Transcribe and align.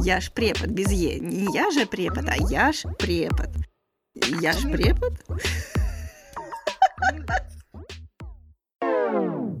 Я 0.00 0.20
ж 0.20 0.30
препод 0.34 0.70
без 0.70 0.92
Е. 0.92 1.20
Не 1.20 1.46
я 1.54 1.70
же 1.70 1.86
препод, 1.86 2.28
а 2.28 2.36
я 2.50 2.72
ж 2.72 2.88
препод. 2.98 3.48
Я 4.42 4.52
ж 4.52 4.68
препод? 4.68 5.12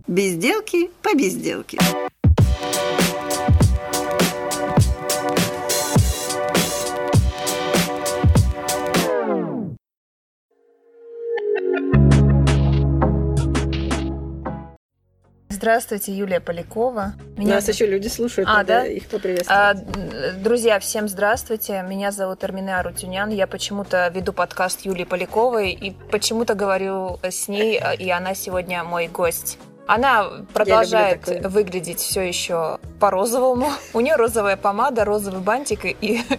Безделки 0.06 0.90
по 1.02 1.14
безделке. 1.14 1.78
Здравствуйте, 15.64 16.12
Юлия 16.12 16.40
Полякова. 16.40 17.14
Меня... 17.38 17.54
Нас 17.54 17.66
еще 17.68 17.86
люди 17.86 18.08
слушают, 18.08 18.50
а, 18.52 18.62
да? 18.64 18.84
их 18.84 19.06
поприветствовать. 19.06 19.78
А, 19.78 20.34
друзья, 20.34 20.78
всем 20.78 21.08
здравствуйте. 21.08 21.82
Меня 21.88 22.12
зовут 22.12 22.44
Армина 22.44 22.80
Арутюнян. 22.80 23.30
Я 23.30 23.46
почему-то 23.46 24.06
веду 24.08 24.34
подкаст 24.34 24.82
Юлии 24.82 25.04
Поляковой 25.04 25.72
и 25.72 25.92
почему-то 26.10 26.52
говорю 26.52 27.18
с 27.22 27.48
ней, 27.48 27.80
и 27.98 28.10
она 28.10 28.34
сегодня 28.34 28.84
мой 28.84 29.08
гость. 29.08 29.56
Она 29.86 30.26
продолжает 30.52 31.26
выглядеть 31.46 32.00
все 32.00 32.20
еще 32.20 32.78
по-розовому. 33.00 33.70
У 33.94 34.00
нее 34.00 34.16
розовая 34.16 34.58
помада, 34.58 35.06
розовый 35.06 35.40
бантик 35.40 35.86
и, 35.86 35.94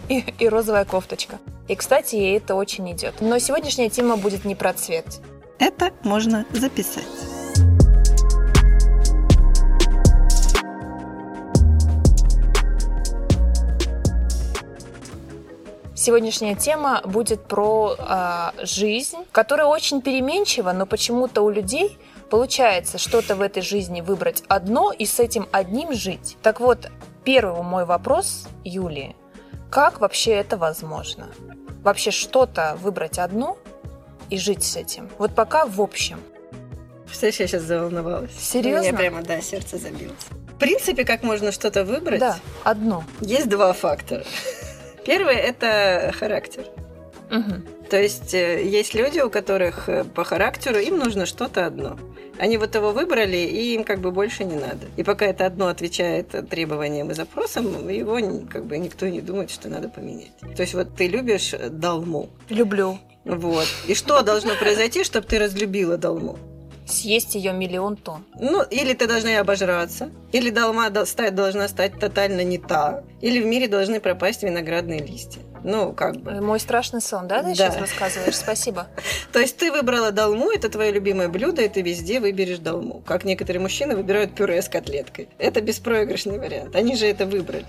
и, 0.08 0.24
и 0.38 0.48
розовая 0.48 0.86
кофточка. 0.86 1.40
И, 1.68 1.76
кстати, 1.76 2.14
ей 2.14 2.38
это 2.38 2.54
очень 2.54 2.92
идет. 2.92 3.16
Но 3.22 3.40
сегодняшняя 3.40 3.90
тема 3.90 4.18
будет 4.18 4.46
не 4.46 4.54
про 4.54 4.72
цвет. 4.74 5.20
Это 5.58 5.90
можно 6.04 6.46
записать. 6.54 7.06
Сегодняшняя 15.96 16.56
тема 16.56 17.02
будет 17.06 17.46
про 17.46 17.96
э, 17.98 18.66
жизнь, 18.66 19.20
которая 19.32 19.68
очень 19.68 20.02
переменчива, 20.02 20.74
но 20.74 20.86
почему-то 20.86 21.42
у 21.42 21.50
людей 21.50 21.98
получается 22.30 22.98
что-то 22.98 23.36
в 23.36 23.42
этой 23.42 23.62
жизни 23.62 24.02
выбрать 24.02 24.44
одно 24.50 24.92
и 24.92 25.06
с 25.06 25.22
этим 25.22 25.48
одним 25.54 25.94
жить. 25.94 26.36
Так 26.42 26.60
вот, 26.60 26.92
первый 27.24 27.64
мой 27.64 27.86
вопрос, 27.86 28.46
Юлии, 28.66 29.16
как 29.72 30.02
вообще 30.02 30.32
это 30.32 30.58
возможно? 30.58 31.30
Вообще 31.82 32.12
что-то 32.12 32.78
выбрать 32.82 33.18
одно 33.18 33.58
и 34.30 34.38
жить 34.38 34.64
с 34.66 34.76
этим? 34.76 35.10
Вот 35.18 35.34
пока 35.34 35.66
в 35.66 35.80
общем. 35.82 36.20
Представляешь, 37.06 37.40
я 37.40 37.48
сейчас 37.48 37.64
заволновалась. 37.64 38.32
Серьезно? 38.38 38.82
У 38.82 38.84
меня 38.84 38.98
прямо, 38.98 39.22
да, 39.22 39.40
сердце 39.40 39.78
забилось. 39.78 40.26
В 40.56 40.58
принципе, 40.58 41.06
как 41.06 41.24
можно 41.24 41.54
что-то 41.54 41.86
выбрать? 41.86 42.20
Да, 42.20 42.38
одно. 42.66 43.06
Есть 43.22 43.48
два 43.48 43.72
фактора. 43.72 44.26
Первый– 45.06 45.36
это 45.36 46.14
характер. 46.18 46.66
Угу. 47.32 47.90
То 47.90 48.02
есть 48.02 48.34
э, 48.34 48.64
есть 48.64 48.94
люди, 48.94 49.20
у 49.20 49.30
которых 49.30 49.90
э, 49.90 50.04
по 50.04 50.24
характеру 50.24 50.78
им 50.78 50.98
нужно 50.98 51.26
что-то 51.26 51.66
одно. 51.66 51.98
Они 52.38 52.58
вот 52.58 52.76
его 52.76 52.92
выбрали, 52.92 53.38
и 53.38 53.76
им 53.76 53.84
как 53.84 54.00
бы 54.00 54.12
больше 54.12 54.44
не 54.44 54.56
надо. 54.56 54.88
И 54.98 55.04
пока 55.04 55.26
это 55.26 55.46
одно 55.46 55.68
отвечает 55.68 56.30
требованиям 56.50 57.12
и 57.12 57.14
запросам, 57.14 57.88
его 57.88 58.20
как 58.50 58.66
бы 58.66 58.78
никто 58.78 59.08
не 59.08 59.22
думает, 59.22 59.52
что 59.52 59.70
надо 59.70 59.90
поменять. 59.90 60.32
То 60.56 60.62
есть 60.62 60.74
вот 60.74 60.96
ты 60.96 61.08
любишь 61.08 61.54
долму. 61.70 62.30
Люблю. 62.50 63.00
Вот. 63.24 63.68
И 63.88 63.96
что 63.96 64.22
должно 64.22 64.56
произойти, 64.56 65.04
чтобы 65.04 65.28
ты 65.28 65.40
разлюбила 65.40 65.98
долму? 65.98 66.38
Съесть 66.86 67.36
ее 67.36 67.54
миллион 67.54 67.98
тонн. 67.98 68.26
Ну, 68.40 68.64
или 68.64 68.94
ты 68.94 69.08
должна 69.08 69.40
обожраться, 69.40 70.12
или 70.32 70.50
долма 70.50 70.90
должна 70.90 71.68
стать 71.68 72.00
тотально 72.00 72.44
не 72.44 72.58
та, 72.58 73.04
или 73.22 73.42
в 73.42 73.46
мире 73.46 73.68
должны 73.68 74.00
пропасть 74.00 74.44
виноградные 74.44 75.00
листья. 75.00 75.42
Ну, 75.64 75.94
как 75.94 76.18
бы. 76.18 76.42
Мой 76.42 76.60
страшный 76.60 77.02
сон, 77.02 77.28
да, 77.28 77.42
ты 77.42 77.50
да. 77.50 77.56
сейчас 77.56 77.78
рассказываешь? 77.78 78.36
Спасибо. 78.36 78.88
То 79.34 79.40
есть 79.40 79.58
ты 79.58 79.72
выбрала 79.72 80.12
долму, 80.12 80.52
это 80.52 80.70
твое 80.70 80.92
любимое 80.92 81.28
блюдо, 81.28 81.64
и 81.64 81.68
ты 81.68 81.82
везде 81.82 82.20
выберешь 82.20 82.60
долму. 82.60 83.02
Как 83.06 83.26
некоторые 83.26 83.62
мужчины 83.62 83.96
выбирают 83.96 84.36
пюре 84.36 84.62
с 84.62 84.70
котлеткой. 84.70 85.28
Это 85.40 85.62
беспроигрышный 85.62 86.38
вариант. 86.38 86.76
Они 86.76 86.96
же 86.96 87.08
это 87.08 87.26
выбрали. 87.26 87.66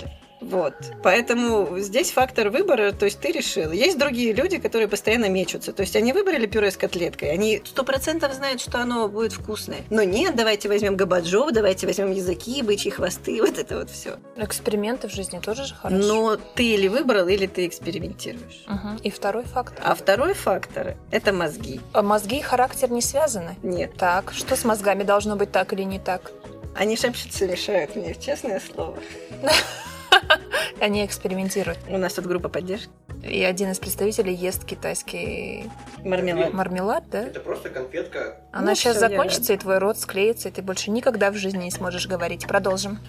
Вот. 0.51 0.75
Поэтому 1.03 1.79
здесь 1.79 2.13
фактор 2.13 2.51
выбора, 2.51 2.93
то 2.93 3.05
есть 3.05 3.21
ты 3.21 3.33
решил. 3.33 3.73
Есть 3.73 3.99
другие 3.99 4.33
люди, 4.33 4.59
которые 4.59 4.89
постоянно 4.89 5.29
мечутся. 5.29 5.73
То 5.73 5.83
есть 5.83 5.97
они 5.97 6.13
выбрали 6.13 6.47
пюре 6.47 6.71
с 6.71 6.77
котлеткой, 6.77 7.33
они 7.33 7.63
сто 7.65 7.83
процентов 7.83 8.33
знают, 8.33 8.61
что 8.61 8.79
оно 8.79 9.09
будет 9.09 9.33
вкусное. 9.33 9.81
Но 9.91 10.03
нет, 10.05 10.37
давайте 10.37 10.69
возьмем 10.69 10.97
габаджоу, 10.97 11.51
давайте 11.51 11.87
возьмем 11.87 12.13
языки, 12.13 12.63
бычьи 12.63 12.91
хвосты, 12.91 13.41
вот 13.41 13.59
это 13.59 13.79
вот 13.79 13.91
все. 13.91 14.19
Эксперименты 14.37 15.09
в 15.09 15.13
жизни 15.13 15.41
тоже 15.41 15.65
же 15.65 15.75
хорошо. 15.75 16.07
Но 16.07 16.37
ты 16.37 16.65
или 16.75 16.89
выбрал, 16.89 17.27
или 17.27 17.47
ты 17.47 17.67
экспериментируешь. 17.67 18.65
Угу. 18.69 19.03
И 19.03 19.11
второй 19.11 19.45
фактор. 19.45 19.85
А 19.85 19.95
второй 19.95 20.35
фактор– 20.35 20.97
это 21.11 21.33
мозги. 21.33 21.81
А 21.93 22.03
мозги 22.03 22.39
и 22.39 22.43
характер 22.43 22.91
не 22.91 23.03
связаны? 23.03 23.57
Нет. 23.63 23.95
Так, 23.99 24.33
что 24.33 24.55
с 24.55 24.65
мозгами 24.65 25.03
должно 25.03 25.37
быть 25.37 25.51
так 25.51 25.73
или 25.73 25.83
не 25.83 25.99
так? 25.99 26.31
Они 26.77 26.97
шепчутся, 26.97 27.47
решают 27.47 27.97
мне, 27.97 28.15
честное 28.15 28.61
слово. 28.61 28.99
Они 30.81 31.05
экспериментируют. 31.05 31.79
У 31.89 31.97
нас 31.97 32.15
тут 32.15 32.27
группа 32.27 32.49
поддержки. 32.49 32.91
И 33.23 33.43
один 33.43 33.71
из 33.71 33.79
представителей 33.79 34.35
ест 34.35 34.65
китайский 34.65 35.71
мармелад. 36.05 36.53
Мармелад, 36.53 37.05
да? 37.11 37.23
Это 37.23 37.41
просто 37.41 37.71
конфетка. 37.71 38.37
Она 38.53 38.71
ну, 38.71 38.75
сейчас 38.75 38.99
закончится, 38.99 39.53
и 39.53 39.57
твой 39.57 39.79
рот 39.79 39.99
склеится, 39.99 40.49
и 40.49 40.53
ты 40.53 40.63
больше 40.63 40.91
никогда 40.91 41.31
в 41.31 41.35
жизни 41.35 41.65
не 41.65 41.71
сможешь 41.71 42.07
говорить. 42.07 42.47
Продолжим. 42.47 43.01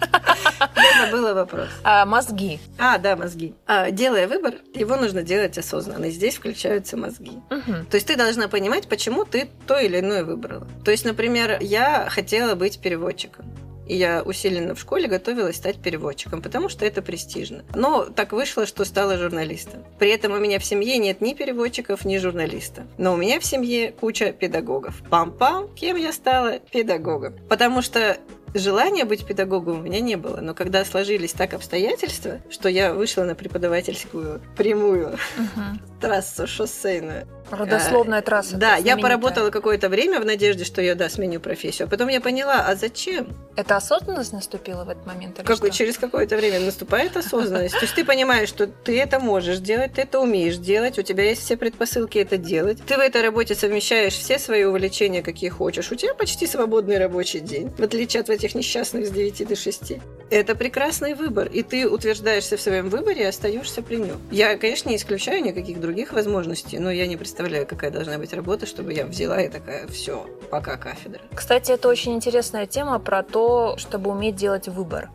Это 0.60 1.12
был 1.12 1.34
вопрос. 1.34 1.68
А, 1.84 2.04
мозги. 2.04 2.58
А, 2.78 2.98
да, 2.98 3.16
мозги. 3.16 3.54
А, 3.66 3.90
делая 3.90 4.26
выбор, 4.26 4.54
его 4.74 4.96
нужно 4.96 5.22
делать 5.22 5.56
осознанно. 5.58 6.06
И 6.06 6.10
здесь 6.10 6.36
включаются 6.36 6.96
мозги. 6.96 7.32
Угу. 7.50 7.86
То 7.90 7.94
есть 7.94 8.06
ты 8.06 8.16
должна 8.16 8.48
понимать, 8.48 8.88
почему 8.88 9.24
ты 9.24 9.48
то 9.66 9.78
или 9.78 10.00
иное 10.00 10.24
выбрала. 10.24 10.66
То 10.84 10.90
есть, 10.90 11.04
например, 11.04 11.58
я 11.60 12.08
хотела 12.08 12.54
быть 12.54 12.80
переводчиком. 12.80 13.46
И 13.88 13.96
я 13.96 14.22
усиленно 14.22 14.74
в 14.74 14.80
школе 14.80 15.08
готовилась 15.08 15.56
стать 15.56 15.78
переводчиком, 15.78 16.42
потому 16.42 16.68
что 16.68 16.84
это 16.84 17.02
престижно. 17.02 17.64
Но 17.74 18.04
так 18.04 18.32
вышло, 18.32 18.66
что 18.66 18.84
стала 18.84 19.16
журналистом. 19.16 19.82
При 19.98 20.10
этом 20.10 20.32
у 20.32 20.38
меня 20.38 20.58
в 20.58 20.64
семье 20.64 20.98
нет 20.98 21.20
ни 21.20 21.34
переводчиков, 21.34 22.04
ни 22.04 22.18
журналиста. 22.18 22.86
Но 22.98 23.14
у 23.14 23.16
меня 23.16 23.40
в 23.40 23.44
семье 23.44 23.92
куча 23.92 24.32
педагогов. 24.32 25.02
Пам-пам, 25.10 25.74
кем 25.74 25.96
я 25.96 26.12
стала? 26.12 26.58
Педагогом. 26.58 27.34
Потому 27.48 27.82
что 27.82 28.18
Желания 28.54 29.04
быть 29.04 29.26
педагогом 29.26 29.80
у 29.80 29.82
меня 29.82 30.00
не 30.00 30.16
было, 30.16 30.40
но 30.40 30.54
когда 30.54 30.84
сложились 30.84 31.32
так 31.32 31.52
обстоятельства, 31.52 32.40
что 32.50 32.68
я 32.68 32.94
вышла 32.94 33.24
на 33.24 33.34
преподавательскую 33.34 34.40
прямую 34.56 35.08
угу. 35.08 35.62
трассу 36.00 36.46
шоссейную, 36.46 37.26
Родословная 37.50 38.22
трасса. 38.22 38.56
Да, 38.56 38.76
я 38.76 38.96
поработала 38.96 39.50
какое-то 39.50 39.88
время 39.88 40.20
в 40.20 40.24
надежде, 40.24 40.64
что 40.64 40.82
я, 40.82 40.94
да, 40.94 41.08
сменю 41.08 41.40
профессию. 41.40 41.86
А 41.86 41.90
потом 41.90 42.08
я 42.08 42.20
поняла, 42.20 42.66
а 42.66 42.74
зачем? 42.74 43.28
Это 43.56 43.76
осознанность 43.76 44.32
наступила 44.32 44.84
в 44.84 44.88
этот 44.88 45.06
момент? 45.06 45.38
Или 45.38 45.46
как, 45.46 45.56
что? 45.56 45.70
Через 45.70 45.98
какое-то 45.98 46.36
время 46.36 46.60
наступает 46.60 47.16
осознанность. 47.16 47.74
То 47.74 47.82
есть 47.82 47.94
ты 47.94 48.04
понимаешь, 48.04 48.48
что 48.48 48.66
ты 48.66 49.00
это 49.00 49.18
можешь 49.18 49.58
делать, 49.58 49.94
ты 49.94 50.02
это 50.02 50.20
умеешь 50.20 50.56
делать, 50.56 50.98
у 50.98 51.02
тебя 51.02 51.24
есть 51.24 51.42
все 51.42 51.56
предпосылки 51.56 52.18
это 52.18 52.36
делать. 52.36 52.78
Ты 52.86 52.96
в 52.96 53.00
этой 53.00 53.22
работе 53.22 53.54
совмещаешь 53.54 54.12
все 54.12 54.38
свои 54.38 54.64
увлечения, 54.64 55.22
какие 55.22 55.50
хочешь. 55.50 55.90
У 55.90 55.94
тебя 55.94 56.14
почти 56.14 56.46
свободный 56.46 56.98
рабочий 56.98 57.40
день, 57.40 57.70
в 57.76 57.82
отличие 57.82 58.20
от 58.20 58.30
этих 58.30 58.54
несчастных 58.54 59.06
с 59.06 59.10
9 59.10 59.48
до 59.48 59.56
6. 59.56 59.92
Это 60.30 60.54
прекрасный 60.54 61.14
выбор, 61.14 61.48
и 61.48 61.62
ты 61.62 61.88
утверждаешься 61.88 62.56
в 62.56 62.60
своем 62.60 62.90
выборе 62.90 63.22
и 63.22 63.26
остаешься 63.26 63.82
при 63.82 63.96
нем. 63.96 64.20
Я, 64.30 64.56
конечно, 64.56 64.90
не 64.90 64.96
исключаю 64.96 65.42
никаких 65.42 65.80
других 65.80 66.12
возможностей, 66.12 66.78
но 66.78 66.90
я 66.90 67.06
не 67.06 67.16
представляю 67.16 67.37
представляю, 67.38 67.66
какая 67.68 67.92
должна 67.92 68.18
быть 68.18 68.32
работа, 68.32 68.66
чтобы 68.66 68.92
я 68.92 69.06
взяла 69.06 69.40
и 69.40 69.48
такая, 69.48 69.86
все, 69.86 70.26
пока 70.50 70.76
кафедра. 70.76 71.20
Кстати, 71.32 71.70
это 71.70 71.88
очень 71.88 72.14
интересная 72.14 72.66
тема 72.66 72.98
про 72.98 73.22
то, 73.22 73.76
чтобы 73.78 74.10
уметь 74.10 74.34
делать 74.34 74.66
выбор. 74.66 75.08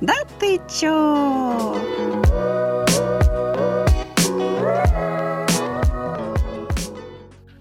Да 0.00 0.14
ты 0.38 0.60
чё? 0.68 1.74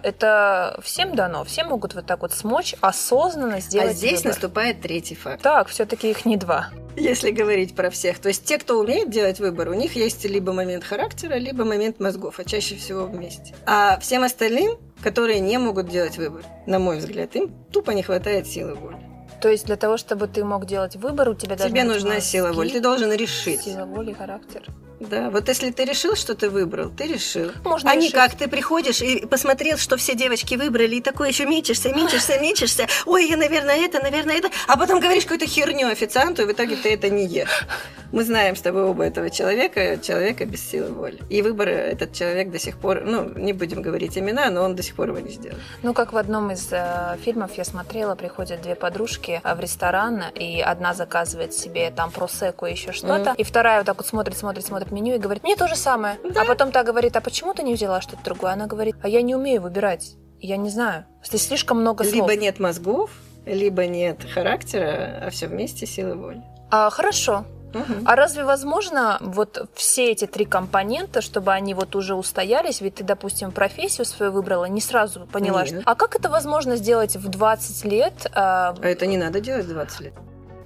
Это 0.01 0.80
всем 0.81 1.16
дано, 1.16 1.44
все 1.44 1.63
могут 1.63 1.94
вот 1.94 2.06
так 2.06 2.22
вот 2.22 2.31
смочь 2.31 2.75
осознанно 2.80 3.60
сделать. 3.60 3.92
А 3.92 3.94
здесь 3.94 4.19
выбор. 4.19 4.28
наступает 4.28 4.81
третий 4.81 5.16
факт. 5.16 5.42
Так, 5.42 5.68
все-таки 5.68 6.10
их 6.10 6.25
не 6.25 6.38
два. 6.38 6.69
Если 6.96 7.31
говорить 7.31 7.75
про 7.75 7.90
всех. 7.90 8.19
То 8.19 8.30
есть 8.30 8.46
те, 8.46 8.57
кто 8.57 8.80
умеет 8.80 9.10
делать 9.10 9.40
выбор, 9.40 9.69
у 9.69 9.74
них 9.74 9.96
есть 9.96 10.24
либо 10.25 10.54
момент 10.54 10.84
характера, 10.84 11.36
либо 11.36 11.66
момент 11.66 12.00
мозгов, 12.00 12.40
а 12.40 12.44
чаще 12.46 12.75
всего 12.75 13.06
вместе. 13.06 13.54
А 13.66 14.00
всем 14.00 14.24
остальным, 14.24 14.78
которые 15.01 15.40
не 15.40 15.57
могут 15.57 15.90
делать 15.90 16.18
выбор, 16.18 16.44
на 16.66 16.80
мой 16.80 16.98
взгляд, 17.00 17.36
им 17.36 17.54
тупо 17.72 17.92
не 17.92 18.04
хватает 18.04 18.48
силы 18.48 18.75
воли. 18.75 18.98
То 19.42 19.50
есть 19.50 19.66
для 19.66 19.78
того, 19.78 19.98
чтобы 19.98 20.28
ты 20.28 20.44
мог 20.44 20.66
делать 20.66 20.95
выбор, 20.95 21.30
у 21.30 21.34
тебя 21.34 21.56
Тебе 21.56 21.84
нужна 21.84 22.19
сила 22.19 22.52
воли, 22.52 22.69
ты 22.69 22.81
должен 22.81 23.12
решить. 23.12 23.62
Сила 23.63 23.86
воли, 23.86 24.13
характер. 24.13 24.66
Да, 25.00 25.30
вот 25.30 25.48
если 25.48 25.72
ты 25.72 25.86
решил, 25.86 26.16
что 26.16 26.36
ты 26.36 26.50
выбрал, 26.50 26.90
ты 26.90 27.06
решил. 27.07 27.51
Можно 27.63 27.92
а 27.92 27.96
решить. 27.96 28.13
не 28.13 28.19
как 28.19 28.36
ты 28.36 28.48
приходишь 28.50 29.01
и 29.01 29.25
посмотрел, 29.25 29.78
что 29.78 29.96
все 29.98 30.13
девочки 30.13 30.56
выбрали, 30.56 30.96
и 30.96 31.01
такой 31.01 31.30
еще 31.30 31.46
мечешься, 31.46 31.90
мечешься, 31.94 32.38
мечешься. 32.40 32.86
Ой, 33.06 33.30
я, 33.30 33.38
наверное, 33.38 33.78
это, 33.78 34.01
наверное, 34.01 34.38
это. 34.38 34.50
А 34.68 34.75
потом 34.78 35.00
говоришь 35.00 35.24
какую-то 35.24 35.46
херню 35.48 35.88
официанту, 35.90 36.42
и 36.42 36.46
в 36.46 36.51
итоге 36.51 36.75
ты 36.75 36.94
это 36.94 37.10
не 37.10 37.25
ешь. 37.25 37.63
Мы 38.12 38.24
знаем 38.24 38.56
с 38.56 38.62
тобой 38.62 38.84
оба 38.84 39.04
этого 39.06 39.30
человека, 39.30 39.98
человека 40.00 40.46
без 40.46 40.68
силы 40.68 40.92
воли. 40.92 41.19
И 41.30 41.42
выбор 41.44 41.69
этот 41.69 42.12
человек 42.13 42.50
до 42.50 42.60
сих 42.60 42.78
пор, 42.78 43.04
ну, 43.06 43.30
не 43.36 43.54
будем 43.54 43.81
говорить 43.81 44.18
имена, 44.18 44.50
но 44.50 44.63
он 44.63 44.75
до 44.75 44.84
сих 44.84 44.95
пор 44.95 45.10
его 45.10 45.19
не 45.19 45.31
сделал. 45.31 45.57
Ну, 45.84 45.94
как 45.94 46.12
в 46.12 46.18
одном 46.18 46.52
из 46.52 46.68
э, 46.72 47.18
фильмов 47.24 47.52
я 47.56 47.63
смотрела, 47.63 48.16
приходят 48.16 48.62
две 48.63 48.75
подружки 48.75 49.40
э, 49.44 49.56
в 49.56 49.60
ресторан, 49.60 50.24
и 50.36 50.60
одна 50.60 50.94
заказывает 50.95 51.54
себе 51.54 51.92
там 51.92 52.10
просеку 52.12 52.66
и 52.66 52.72
еще 52.72 52.92
что-то, 52.92 53.31
Мгм. 53.31 53.36
и 53.38 53.44
вторая 53.44 53.78
вот 53.78 53.86
так 53.86 53.98
вот 53.98 54.07
смотрит, 54.07 54.38
смотрит, 54.38 54.66
смотрит 54.66 54.88
меню 54.91 55.15
и 55.15 55.18
говорит, 55.18 55.44
мне 55.44 55.56
то 55.56 55.68
же 55.68 55.75
самое. 55.75 56.18
Да. 56.33 56.41
А 56.41 56.45
потом 56.45 56.71
та 56.71 56.83
говорит, 56.83 57.15
а 57.15 57.21
почему 57.21 57.53
ты 57.53 57.63
не 57.63 57.74
взяла 57.74 58.01
что-то 58.01 58.24
другое? 58.24 58.53
Она 58.53 58.68
говорит, 58.68 58.95
а 59.01 59.07
я 59.07 59.21
не 59.21 59.36
умею 59.36 59.62
выбирать. 59.62 60.15
Я 60.39 60.57
не 60.57 60.69
знаю. 60.69 61.06
Здесь 61.24 61.47
слишком 61.47 61.81
много 61.81 62.03
слов. 62.03 62.13
Либо 62.15 62.36
нет 62.36 62.59
мозгов, 62.59 63.12
либо 63.45 63.88
нет 63.88 64.24
характера, 64.33 65.24
а 65.25 65.30
все 65.31 65.47
вместе 65.47 65.86
силы 65.86 66.15
воли. 66.15 66.41
А, 66.71 66.89
хорошо. 66.89 67.45
Мгм. 67.74 68.03
А 68.06 68.15
разве 68.15 68.44
возможно 68.44 69.18
вот 69.21 69.69
все 69.75 70.12
эти 70.12 70.25
три 70.25 70.45
компонента, 70.45 71.21
чтобы 71.21 71.51
они 71.53 71.74
вот 71.75 71.95
уже 71.95 72.15
устоялись? 72.15 72.81
Ведь 72.81 72.95
ты, 72.95 73.03
допустим, 73.03 73.51
профессию 73.51 74.06
свою 74.06 74.31
выбрала, 74.31 74.65
не 74.65 74.81
сразу 74.81 75.27
поняла, 75.27 75.62
Нет. 75.63 75.81
что... 75.81 75.81
А 75.85 75.94
как 75.95 76.15
это 76.15 76.30
возможно 76.30 76.77
сделать 76.77 77.15
в 77.15 77.27
20 77.27 77.85
лет? 77.85 78.13
а, 78.33 78.75
А 78.81 78.88
это 78.88 79.06
не 79.06 79.18
надо 79.18 79.39
делать 79.39 79.65
в 79.65 79.69
20 79.74 80.00
лет. 80.00 80.13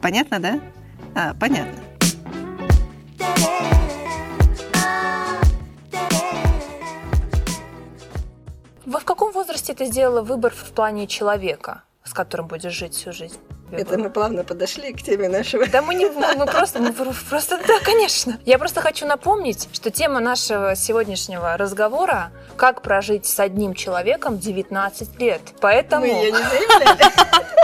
Понятно, 0.02 0.40
да? 0.40 0.60
А, 1.16 1.34
понятно. 1.40 1.80
Во 8.86 9.00
в 9.00 9.06
каком 9.06 9.32
возрасте 9.32 9.74
ты 9.74 9.86
сделала 9.86 10.22
выбор 10.22 10.54
в 10.54 10.72
плане 10.72 11.08
человека, 11.08 11.84
с 12.04 12.14
которым 12.14 12.48
будешь 12.48 12.74
жить 12.74 12.94
всю 12.94 13.14
жизнь? 13.14 13.40
Это 13.72 13.98
мы 13.98 14.10
плавно 14.10 14.44
подошли 14.44 14.94
к 14.94 15.02
теме 15.02 15.30
нашего. 15.30 15.66
Да 15.66 15.82
мы 15.82 15.96
не 15.96 16.06
мы 16.06 16.36
мы 16.36 16.46
просто, 16.52 16.80
мы 16.80 16.92
про- 16.94 17.14
просто, 17.30 17.60
да, 17.66 17.80
конечно. 17.80 18.38
Я 18.46 18.60
просто 18.60 18.82
хочу 18.82 19.08
напомнить, 19.08 19.70
что 19.72 19.90
тема 19.90 20.20
нашего 20.20 20.76
сегодняшнего 20.76 21.58
разговора 21.58 22.32
как 22.58 22.82
прожить 22.82 23.26
с 23.26 23.40
одним 23.40 23.74
человеком 23.74 24.38
19 24.38 25.20
лет. 25.20 25.42
Поэтому 25.62 26.06
Мы 26.06 26.12
ее 26.12 26.32
не 26.32 26.38
заявляли. 26.38 27.12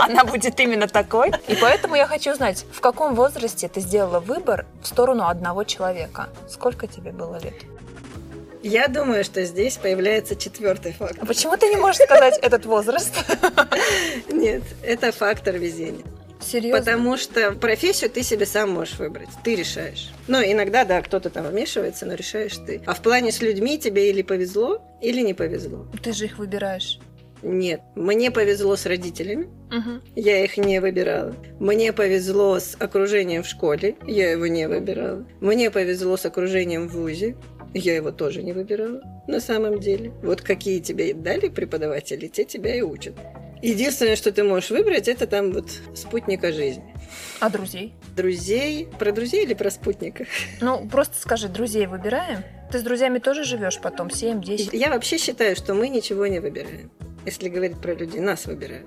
она 0.00 0.24
будет 0.24 0.58
именно 0.58 0.88
такой. 0.88 1.32
И 1.46 1.54
поэтому 1.54 1.94
я 1.94 2.06
хочу 2.06 2.34
знать, 2.34 2.64
в 2.72 2.80
каком 2.80 3.14
возрасте 3.14 3.68
ты 3.68 3.80
сделала 3.80 4.20
выбор 4.20 4.66
в 4.82 4.86
сторону 4.86 5.28
одного 5.28 5.64
человека? 5.64 6.30
Сколько 6.48 6.86
тебе 6.86 7.12
было 7.12 7.36
лет? 7.36 7.54
Я 8.62 8.88
думаю, 8.88 9.24
что 9.24 9.42
здесь 9.44 9.76
появляется 9.78 10.36
четвертый 10.36 10.92
А 10.92 10.94
фактор. 11.06 11.26
почему 11.26 11.56
ты 11.56 11.68
не 11.68 11.76
можешь 11.76 12.02
сказать 12.02 12.38
этот 12.42 12.66
возраст? 12.66 13.14
Нет, 14.30 14.62
это 14.82 15.12
фактор 15.12 15.56
везения. 15.56 16.04
Серьезно? 16.40 16.78
Потому 16.78 17.16
что 17.16 17.52
профессию 17.52 18.10
ты 18.10 18.22
себе 18.22 18.46
сам 18.46 18.70
можешь 18.70 18.98
выбрать, 18.98 19.28
ты 19.44 19.54
решаешь. 19.56 20.10
Ну, 20.26 20.38
иногда, 20.42 20.84
да, 20.84 21.02
кто-то 21.02 21.28
там 21.30 21.46
вмешивается, 21.46 22.06
но 22.06 22.14
решаешь 22.14 22.56
ты. 22.66 22.82
А 22.86 22.94
в 22.94 23.00
плане 23.00 23.30
с 23.30 23.40
людьми 23.42 23.78
тебе 23.78 24.08
или 24.10 24.22
повезло, 24.22 24.82
или 25.02 25.20
не 25.20 25.34
повезло. 25.34 25.86
Ты 26.02 26.12
же 26.12 26.24
их 26.26 26.38
выбираешь. 26.38 26.98
Нет, 27.42 27.80
мне 27.94 28.30
повезло 28.30 28.76
с 28.76 28.84
родителями, 28.84 29.48
Мгм. 29.70 30.02
я 30.14 30.44
их 30.44 30.58
не 30.58 30.78
выбирала. 30.78 31.34
Мне 31.58 31.90
повезло 31.94 32.58
с 32.60 32.76
окружением 32.78 33.42
в 33.42 33.46
школе, 33.46 33.96
я 34.06 34.30
его 34.32 34.46
не 34.46 34.68
выбирала. 34.68 35.24
Мне 35.40 35.70
повезло 35.70 36.18
с 36.18 36.26
окружением 36.26 36.88
в 36.88 36.92
ВУЗе, 36.92 37.36
я 37.74 37.94
его 37.94 38.10
тоже 38.10 38.42
не 38.42 38.52
выбирала 38.52 39.00
на 39.26 39.40
самом 39.40 39.80
деле. 39.80 40.12
Вот 40.22 40.40
какие 40.40 40.80
тебе 40.80 41.14
дали 41.14 41.48
преподаватели, 41.48 42.26
те 42.26 42.44
тебя 42.44 42.74
и 42.74 42.82
учат. 42.82 43.14
Единственное, 43.62 44.16
что 44.16 44.32
ты 44.32 44.42
можешь 44.42 44.70
выбрать, 44.70 45.06
это 45.06 45.26
там 45.26 45.52
вот 45.52 45.70
спутника 45.94 46.50
жизни. 46.52 46.94
А 47.40 47.50
друзей? 47.50 47.94
Друзей. 48.16 48.88
Про 48.98 49.12
друзей 49.12 49.44
или 49.44 49.54
про 49.54 49.70
спутника? 49.70 50.24
Ну, 50.60 50.88
просто 50.88 51.20
скажи, 51.20 51.48
друзей 51.48 51.86
выбираем? 51.86 52.42
Ты 52.72 52.78
с 52.78 52.82
друзьями 52.82 53.18
тоже 53.18 53.44
живешь 53.44 53.78
потом 53.80 54.08
7-10? 54.08 54.70
Я 54.72 54.88
вообще 54.88 55.18
считаю, 55.18 55.56
что 55.56 55.74
мы 55.74 55.88
ничего 55.88 56.26
не 56.26 56.40
выбираем. 56.40 56.90
Если 57.26 57.48
говорить 57.48 57.78
про 57.80 57.94
людей, 57.94 58.20
нас 58.20 58.46
выбирают. 58.46 58.86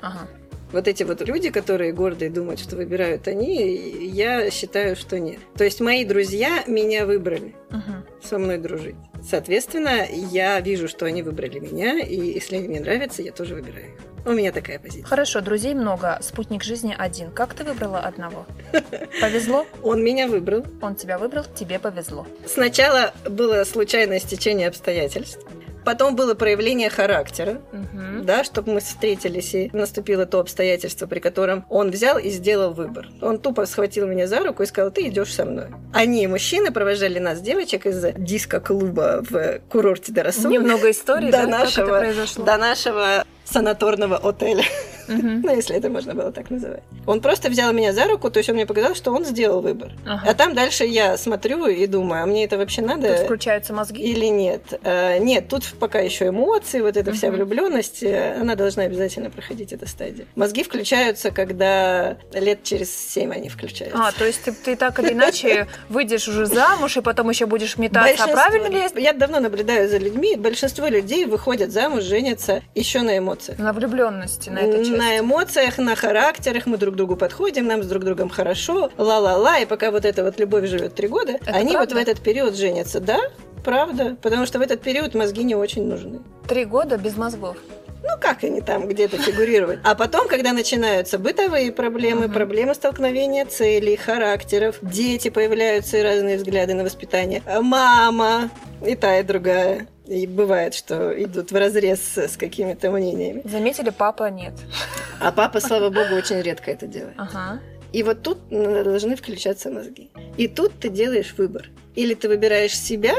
Ага. 0.00 0.26
Вот 0.72 0.88
эти 0.88 1.02
вот 1.04 1.20
люди, 1.20 1.50
которые 1.50 1.92
гордые 1.92 2.30
думают, 2.30 2.58
что 2.60 2.76
выбирают 2.76 3.28
они, 3.28 4.08
я 4.12 4.50
считаю, 4.50 4.96
что 4.96 5.18
нет. 5.20 5.38
То 5.56 5.64
есть 5.64 5.80
мои 5.80 6.04
друзья 6.04 6.64
меня 6.66 7.06
выбрали 7.06 7.54
Мгм. 7.70 8.04
со 8.22 8.38
мной 8.38 8.58
дружить. 8.58 8.96
Соответственно, 9.22 10.04
я 10.10 10.58
вижу, 10.60 10.88
что 10.88 11.06
они 11.06 11.22
выбрали 11.22 11.58
меня, 11.60 12.00
и 12.00 12.16
если 12.16 12.56
они 12.56 12.68
мне 12.68 12.80
нравятся, 12.80 13.22
я 13.22 13.30
тоже 13.32 13.54
выбираю 13.54 13.86
их. 13.86 14.00
У 14.26 14.30
меня 14.32 14.52
такая 14.52 14.78
позиция. 14.78 15.04
Хорошо, 15.04 15.42
друзей 15.42 15.74
много, 15.74 16.18
спутник 16.22 16.64
жизни 16.64 16.94
один. 16.98 17.30
Как 17.30 17.52
ты 17.54 17.62
выбрала 17.62 17.98
одного? 18.00 18.46
Повезло? 19.20 19.66
Он 19.82 20.02
меня 20.02 20.26
выбрал. 20.28 20.64
Он 20.80 20.94
тебя 20.96 21.18
выбрал, 21.18 21.44
тебе 21.54 21.78
повезло. 21.78 22.26
Сначала 22.46 23.12
было 23.28 23.62
случайное 23.64 24.18
стечение 24.18 24.68
обстоятельств. 24.68 25.38
Потом 25.84 26.16
было 26.16 26.32
проявление 26.34 26.88
характера, 26.88 27.60
Мгм. 27.72 28.13
Да, 28.24 28.44
чтобы 28.44 28.72
мы 28.74 28.80
встретились, 28.80 29.54
и 29.54 29.70
наступило 29.72 30.26
то 30.26 30.40
обстоятельство, 30.40 31.06
при 31.06 31.20
котором 31.20 31.64
он 31.68 31.90
взял 31.90 32.18
и 32.18 32.30
сделал 32.30 32.72
выбор. 32.72 33.08
Он 33.20 33.38
тупо 33.38 33.66
схватил 33.66 34.06
меня 34.06 34.26
за 34.26 34.40
руку 34.40 34.62
и 34.62 34.66
сказал, 34.66 34.90
ты 34.90 35.08
идешь 35.08 35.32
со 35.34 35.44
мной. 35.44 35.66
Они, 35.92 36.26
мужчины, 36.26 36.70
провожали 36.70 37.18
нас, 37.18 37.40
девочек, 37.40 37.86
из 37.86 38.04
диско-клуба 38.16 39.22
в 39.28 39.60
курорте 39.68 40.12
Доросу 40.12 40.48
Немного 40.48 40.90
историй, 40.90 41.30
до 41.30 41.42
да, 41.42 41.46
нашего, 41.46 41.98
произошло? 41.98 42.44
до 42.44 42.56
нашего 42.56 43.24
санаторного 43.44 44.16
отеля, 44.16 44.64
Ну, 45.08 45.54
если 45.54 45.76
это 45.76 45.90
можно 45.90 46.14
было 46.14 46.32
так 46.32 46.50
называть. 46.50 46.82
Он 47.06 47.20
просто 47.20 47.48
взял 47.50 47.72
меня 47.72 47.92
за 47.92 48.04
руку, 48.06 48.30
то 48.30 48.38
есть 48.38 48.48
он 48.48 48.56
мне 48.56 48.66
показал, 48.66 48.94
что 48.94 49.12
он 49.12 49.24
сделал 49.24 49.60
выбор. 49.60 49.92
А 50.04 50.34
там 50.34 50.54
дальше 50.54 50.84
я 50.84 51.16
смотрю 51.16 51.66
и 51.66 51.86
думаю, 51.86 52.22
а 52.22 52.26
мне 52.26 52.44
это 52.44 52.56
вообще 52.58 52.82
надо? 52.82 53.08
Тут 53.16 53.24
включаются 53.26 53.72
мозги? 53.72 54.02
Или 54.02 54.26
нет? 54.26 54.80
Э, 54.82 55.18
Нет, 55.18 55.48
тут 55.48 55.64
пока 55.78 56.00
еще 56.00 56.28
эмоции, 56.28 56.80
вот 56.80 56.96
эта 56.96 57.12
вся 57.12 57.30
влюбленность, 57.30 58.02
э, 58.02 58.36
она 58.40 58.54
должна 58.54 58.84
обязательно 58.84 59.30
проходить 59.30 59.72
эту 59.72 59.86
стадию. 59.86 60.26
Мозги 60.34 60.62
включаются, 60.62 61.30
когда 61.30 62.16
лет 62.32 62.62
через 62.62 62.94
семь 62.94 63.32
они 63.32 63.48
включаются. 63.48 63.98
А, 63.98 64.12
то 64.12 64.24
есть 64.24 64.42
ты, 64.42 64.52
ты 64.52 64.76
так 64.76 64.98
или 65.00 65.12
иначе 65.12 65.68
выйдешь 65.88 66.28
уже 66.28 66.46
замуж, 66.46 66.96
и 66.96 67.00
потом 67.00 67.30
еще 67.30 67.46
будешь 67.46 67.76
метаться, 67.78 68.24
а 68.24 68.28
правильно 68.28 68.68
ли? 68.68 69.02
Я 69.02 69.12
давно 69.12 69.40
наблюдаю 69.40 69.88
за 69.88 69.98
людьми. 69.98 70.36
Большинство 70.36 70.88
людей 70.88 71.24
выходят 71.26 71.70
замуж, 71.70 72.04
женятся 72.04 72.62
еще 72.74 73.02
на 73.02 73.18
эмоциях. 73.18 73.58
На 73.58 73.72
влюбленности, 73.72 74.50
на 74.50 74.60
части. 74.60 74.93
На 74.96 75.18
эмоциях, 75.18 75.78
на 75.78 75.94
характерах 75.96 76.66
мы 76.66 76.76
друг 76.76 76.94
другу 76.96 77.16
подходим, 77.16 77.66
нам 77.66 77.82
с 77.82 77.86
друг 77.86 78.04
другом 78.04 78.28
хорошо, 78.28 78.90
ла-ла-ла, 78.96 79.58
и 79.58 79.66
пока 79.66 79.90
вот 79.90 80.04
эта 80.04 80.22
вот 80.24 80.38
любовь 80.38 80.66
живет 80.68 80.94
три 80.94 81.08
года, 81.08 81.32
Это 81.32 81.50
они 81.50 81.72
правда? 81.72 81.94
вот 81.94 82.04
в 82.04 82.08
этот 82.08 82.20
период 82.22 82.56
женятся. 82.56 83.00
Да, 83.00 83.18
правда, 83.64 84.16
потому 84.22 84.46
что 84.46 84.58
в 84.58 84.62
этот 84.62 84.80
период 84.82 85.14
мозги 85.14 85.42
не 85.44 85.54
очень 85.54 85.84
нужны. 85.86 86.20
Три 86.48 86.64
года 86.64 86.96
без 86.96 87.16
мозгов. 87.16 87.56
Ну, 88.06 88.10
как 88.20 88.44
они 88.44 88.60
там 88.60 88.86
где-то 88.86 89.16
фигурируют. 89.16 89.80
А 89.82 89.94
потом, 89.94 90.28
когда 90.28 90.52
начинаются 90.52 91.18
бытовые 91.18 91.72
проблемы, 91.72 92.26
Мгм. 92.26 92.34
проблемы 92.34 92.74
столкновения 92.74 93.46
целей, 93.46 93.96
характеров, 93.96 94.76
дети 94.82 95.30
появляются 95.30 95.96
и 95.96 96.02
разные 96.02 96.36
взгляды 96.36 96.74
на 96.74 96.84
воспитание, 96.84 97.42
мама 97.62 98.50
и 98.86 98.94
та, 98.94 99.18
и 99.18 99.22
другая. 99.22 99.86
И 100.06 100.26
бывает, 100.26 100.74
что 100.74 101.10
идут 101.22 101.50
в 101.50 101.56
разрез 101.56 102.18
с 102.18 102.36
какими-то 102.36 102.90
мнениями. 102.90 103.42
Заметили, 103.44 103.90
папа 103.90 104.30
нет. 104.30 104.52
А 105.20 105.32
папа, 105.32 105.60
слава 105.60 105.88
богу, 105.88 106.14
очень 106.14 106.40
редко 106.42 106.70
это 106.70 106.86
делает. 106.86 107.14
Ага. 107.16 107.60
И 107.92 108.02
вот 108.02 108.22
тут 108.22 108.38
должны 108.50 109.16
включаться 109.16 109.70
мозги. 109.70 110.10
И 110.36 110.48
тут 110.48 110.72
ты 110.78 110.88
делаешь 110.88 111.34
выбор. 111.38 111.70
Или 111.94 112.14
ты 112.14 112.28
выбираешь 112.28 112.76
себя, 112.78 113.14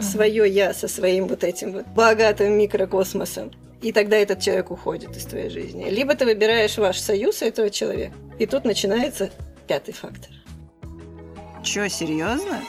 свое 0.00 0.48
я 0.48 0.74
со 0.74 0.88
своим 0.88 1.28
вот 1.28 1.44
этим 1.44 1.72
вот 1.72 1.86
богатым 1.88 2.58
микрокосмосом, 2.58 3.52
и 3.82 3.92
тогда 3.92 4.16
этот 4.16 4.40
человек 4.40 4.70
уходит 4.70 5.14
из 5.16 5.26
твоей 5.26 5.50
жизни. 5.50 5.90
Либо 5.90 6.14
ты 6.14 6.24
выбираешь 6.24 6.78
ваш 6.78 6.98
союз 6.98 7.42
этого 7.42 7.68
человека. 7.68 8.14
И 8.38 8.46
тут 8.46 8.64
начинается 8.64 9.30
пятый 9.68 9.92
фактор. 9.92 10.30
Чё, 11.62 11.86
серьезно? 11.88 12.62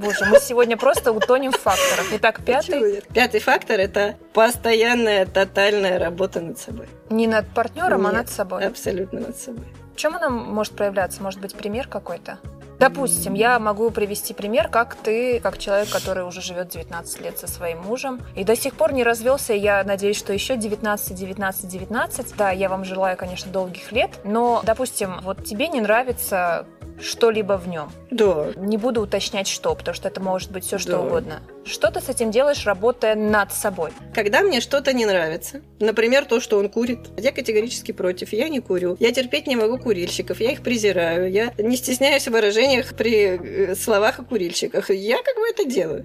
Боже, 0.00 0.24
мы 0.24 0.38
сегодня 0.40 0.78
просто 0.78 1.12
утонем 1.12 1.52
в 1.52 1.58
факторах. 1.58 2.06
Итак, 2.12 2.40
пятый. 2.42 3.02
Пятый 3.12 3.40
фактор– 3.40 3.78
это 3.80 4.16
постоянная 4.32 5.26
тотальная 5.26 5.98
работа 5.98 6.40
над 6.40 6.58
собой. 6.58 6.88
Не 7.10 7.26
над 7.26 7.46
партнером, 7.48 8.06
а 8.06 8.10
Нет, 8.10 8.20
над 8.20 8.30
собой. 8.30 8.66
Абсолютно 8.66 9.20
над 9.20 9.36
собой. 9.36 9.66
В 9.92 9.96
чем 9.96 10.16
она 10.16 10.30
может 10.30 10.74
проявляться? 10.74 11.22
Может 11.22 11.40
быть, 11.40 11.54
пример 11.54 11.86
какой-то? 11.86 12.38
Допустим, 12.78 13.34
я 13.34 13.58
могу 13.58 13.90
привести 13.90 14.32
пример, 14.32 14.68
как 14.68 14.94
ты, 14.94 15.38
как 15.40 15.58
человек, 15.58 15.90
который 15.90 16.24
уже 16.24 16.40
живет 16.40 16.68
19 16.68 17.20
лет 17.20 17.38
со 17.38 17.46
своим 17.46 17.82
мужем 17.82 18.22
и 18.34 18.42
до 18.42 18.56
сих 18.56 18.72
пор 18.72 18.94
не 18.94 19.04
развелся. 19.04 19.52
Я 19.52 19.84
надеюсь, 19.84 20.16
что 20.16 20.32
еще 20.32 20.56
19, 20.56 21.14
19, 21.14 21.68
19. 21.68 22.36
Да, 22.38 22.50
я 22.50 22.70
вам 22.70 22.86
желаю, 22.86 23.18
конечно, 23.18 23.52
долгих 23.52 23.92
лет. 23.92 24.12
Но, 24.24 24.62
допустим, 24.64 25.20
вот 25.22 25.44
тебе 25.44 25.68
не 25.68 25.82
нравится 25.82 26.64
что-либо 27.02 27.54
в 27.58 27.68
нем. 27.68 27.90
Да. 28.10 28.48
Не 28.56 28.76
буду 28.76 29.02
уточнять, 29.02 29.48
что, 29.48 29.74
потому 29.74 29.94
что 29.94 30.08
это 30.08 30.20
может 30.20 30.50
быть 30.50 30.64
все 30.64 30.78
что 30.78 30.92
Да. 30.92 31.00
угодно. 31.00 31.40
Что 31.64 31.90
ты 31.90 32.00
с 32.00 32.08
этим 32.08 32.30
делаешь, 32.30 32.64
работая 32.66 33.14
над 33.14 33.52
собой? 33.52 33.90
Когда 34.14 34.40
мне 34.42 34.60
что-то 34.60 34.92
не 34.92 35.06
нравится, 35.06 35.60
например, 35.78 36.24
то, 36.24 36.40
что 36.40 36.58
он 36.58 36.68
курит, 36.68 37.00
я 37.18 37.32
категорически 37.32 37.92
против, 37.92 38.32
я 38.32 38.48
не 38.48 38.60
курю. 38.60 38.96
Я 38.98 39.12
терпеть 39.12 39.46
не 39.46 39.56
могу 39.56 39.78
курильщиков, 39.78 40.40
я 40.40 40.52
их 40.52 40.62
презираю, 40.62 41.30
я 41.30 41.52
не 41.58 41.76
стесняюсь 41.76 42.26
в 42.26 42.30
выражениях 42.30 42.94
при 42.96 43.38
э, 43.38 43.74
словах 43.74 44.18
о 44.18 44.24
курильщиках. 44.24 44.90
Я 44.90 45.16
как 45.22 45.36
бы 45.36 45.48
это 45.48 45.64
делаю. 45.64 46.04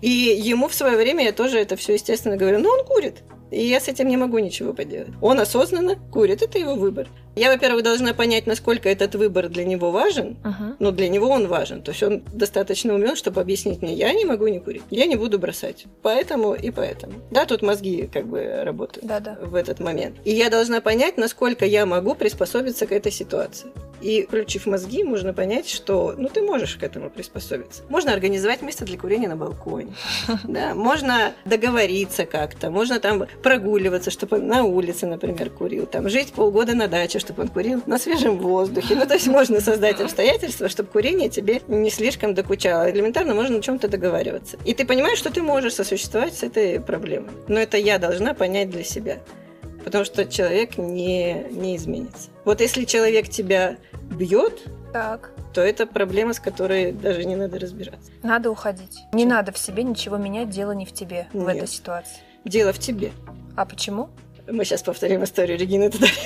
И 0.00 0.08
ему 0.08 0.68
в 0.68 0.74
свое 0.74 0.96
время 0.96 1.24
я 1.24 1.32
тоже 1.32 1.58
это 1.58 1.76
все, 1.76 1.94
естественно, 1.94 2.36
говорю, 2.36 2.58
ну 2.60 2.68
он 2.70 2.84
курит. 2.84 3.22
И 3.50 3.62
я 3.66 3.80
с 3.80 3.88
этим 3.88 4.08
не 4.08 4.16
могу 4.16 4.38
ничего 4.38 4.72
поделать. 4.72 5.10
Он 5.20 5.38
осознанно 5.38 5.96
курит, 6.10 6.40
это 6.40 6.58
его 6.58 6.74
выбор. 6.74 7.08
Я, 7.34 7.50
во-первых, 7.50 7.82
должна 7.82 8.12
понять, 8.14 8.46
насколько 8.46 8.88
этот 8.88 9.14
выбор 9.14 9.48
для 9.48 9.64
него 9.64 9.90
важен, 9.90 10.36
Мгм. 10.44 10.76
но 10.78 10.90
для 10.90 11.08
него 11.08 11.28
он 11.28 11.46
важен. 11.48 11.82
То 11.82 11.90
есть 11.92 12.02
он 12.02 12.22
достаточно 12.32 12.94
умен, 12.94 13.16
чтобы 13.16 13.40
объяснить 13.40 13.80
мне, 13.82 13.94
я 13.94 14.12
не 14.12 14.24
могу 14.24 14.46
не 14.48 14.60
курить, 14.60 14.82
я 14.90 15.06
не 15.06 15.16
буду 15.16 15.38
бросать. 15.38 15.86
Поэтому 16.02 16.54
и 16.54 16.70
поэтому. 16.70 17.14
Да, 17.30 17.44
тут 17.46 17.62
мозги 17.62 18.08
как 18.12 18.26
бы 18.26 18.62
работают 18.64 19.06
Да-да. 19.06 19.38
в 19.40 19.54
этот 19.54 19.80
момент. 19.80 20.16
И 20.24 20.32
я 20.32 20.50
должна 20.50 20.80
понять, 20.80 21.16
насколько 21.16 21.64
я 21.64 21.86
могу 21.86 22.14
приспособиться 22.14 22.86
к 22.86 22.92
этой 22.92 23.12
ситуации. 23.12 23.68
И 24.02 24.24
включив 24.26 24.66
мозги, 24.66 25.04
можно 25.04 25.32
понять, 25.32 25.68
что 25.68 26.14
ну 26.18 26.28
ты 26.28 26.42
можешь 26.42 26.74
к 26.74 26.82
этому 26.82 27.08
приспособиться. 27.08 27.84
Можно 27.88 28.12
организовать 28.12 28.60
место 28.60 28.84
для 28.84 28.98
курения 28.98 29.28
на 29.28 29.36
балконе. 29.36 29.94
Да, 30.44 30.74
можно 30.74 31.32
договориться 31.44 32.26
как-то, 32.26 32.70
можно 32.70 32.98
там 32.98 33.26
прогуливаться, 33.42 34.10
чтобы 34.10 34.38
на 34.38 34.64
улице, 34.64 35.06
например, 35.06 35.50
курил, 35.50 35.86
там 35.86 36.08
жить 36.08 36.32
полгода 36.32 36.74
на 36.74 36.88
даче, 36.88 37.20
чтобы 37.22 37.42
он 37.42 37.48
курил 37.48 37.82
на 37.86 37.98
свежем 37.98 38.38
воздухе. 38.38 38.94
Ну, 38.94 39.06
то 39.06 39.14
есть 39.14 39.26
можно 39.28 39.60
создать 39.60 40.00
обстоятельства, 40.00 40.68
чтобы 40.68 40.90
курение 40.90 41.28
тебе 41.30 41.62
не 41.68 41.90
слишком 41.90 42.34
докучало. 42.34 42.90
Элементарно 42.90 43.34
можно 43.34 43.56
на 43.56 43.62
чем-то 43.62 43.88
договариваться. 43.88 44.58
И 44.64 44.74
ты 44.74 44.84
понимаешь, 44.84 45.18
что 45.18 45.32
ты 45.32 45.40
можешь 45.42 45.74
сосуществовать 45.74 46.34
с 46.34 46.42
этой 46.42 46.80
проблемой. 46.80 47.30
Но 47.48 47.58
это 47.58 47.76
я 47.78 47.98
должна 47.98 48.34
понять 48.34 48.68
для 48.70 48.84
себя. 48.84 49.18
Потому 49.84 50.04
что 50.04 50.26
человек 50.26 50.78
не, 50.78 51.46
не 51.50 51.76
изменится. 51.76 52.28
Вот 52.44 52.60
если 52.60 52.84
человек 52.84 53.28
тебя 53.28 53.78
бьет, 54.16 54.62
Так. 54.92 55.32
то 55.54 55.60
это 55.60 55.86
проблема, 55.86 56.34
с 56.34 56.40
которой 56.40 56.92
даже 56.92 57.24
не 57.24 57.34
надо 57.34 57.58
разбираться. 57.58 58.12
Надо 58.22 58.50
уходить. 58.50 58.98
Не 59.12 59.24
надо 59.24 59.50
в 59.52 59.58
себе 59.58 59.82
ничего 59.82 60.18
менять, 60.18 60.50
дело 60.50 60.72
не 60.72 60.86
в 60.86 60.92
тебе 60.92 61.26
в 61.32 61.38
Нет. 61.48 61.56
этой 61.56 61.68
ситуации. 61.68 62.18
Дело 62.44 62.72
в 62.72 62.78
тебе. 62.78 63.12
А 63.56 63.64
почему? 63.64 64.10
Мы 64.48 64.64
сейчас 64.64 64.82
повторим 64.82 65.22
историю 65.22 65.56
Регины 65.56 65.88
Тодоренко. 65.88 66.16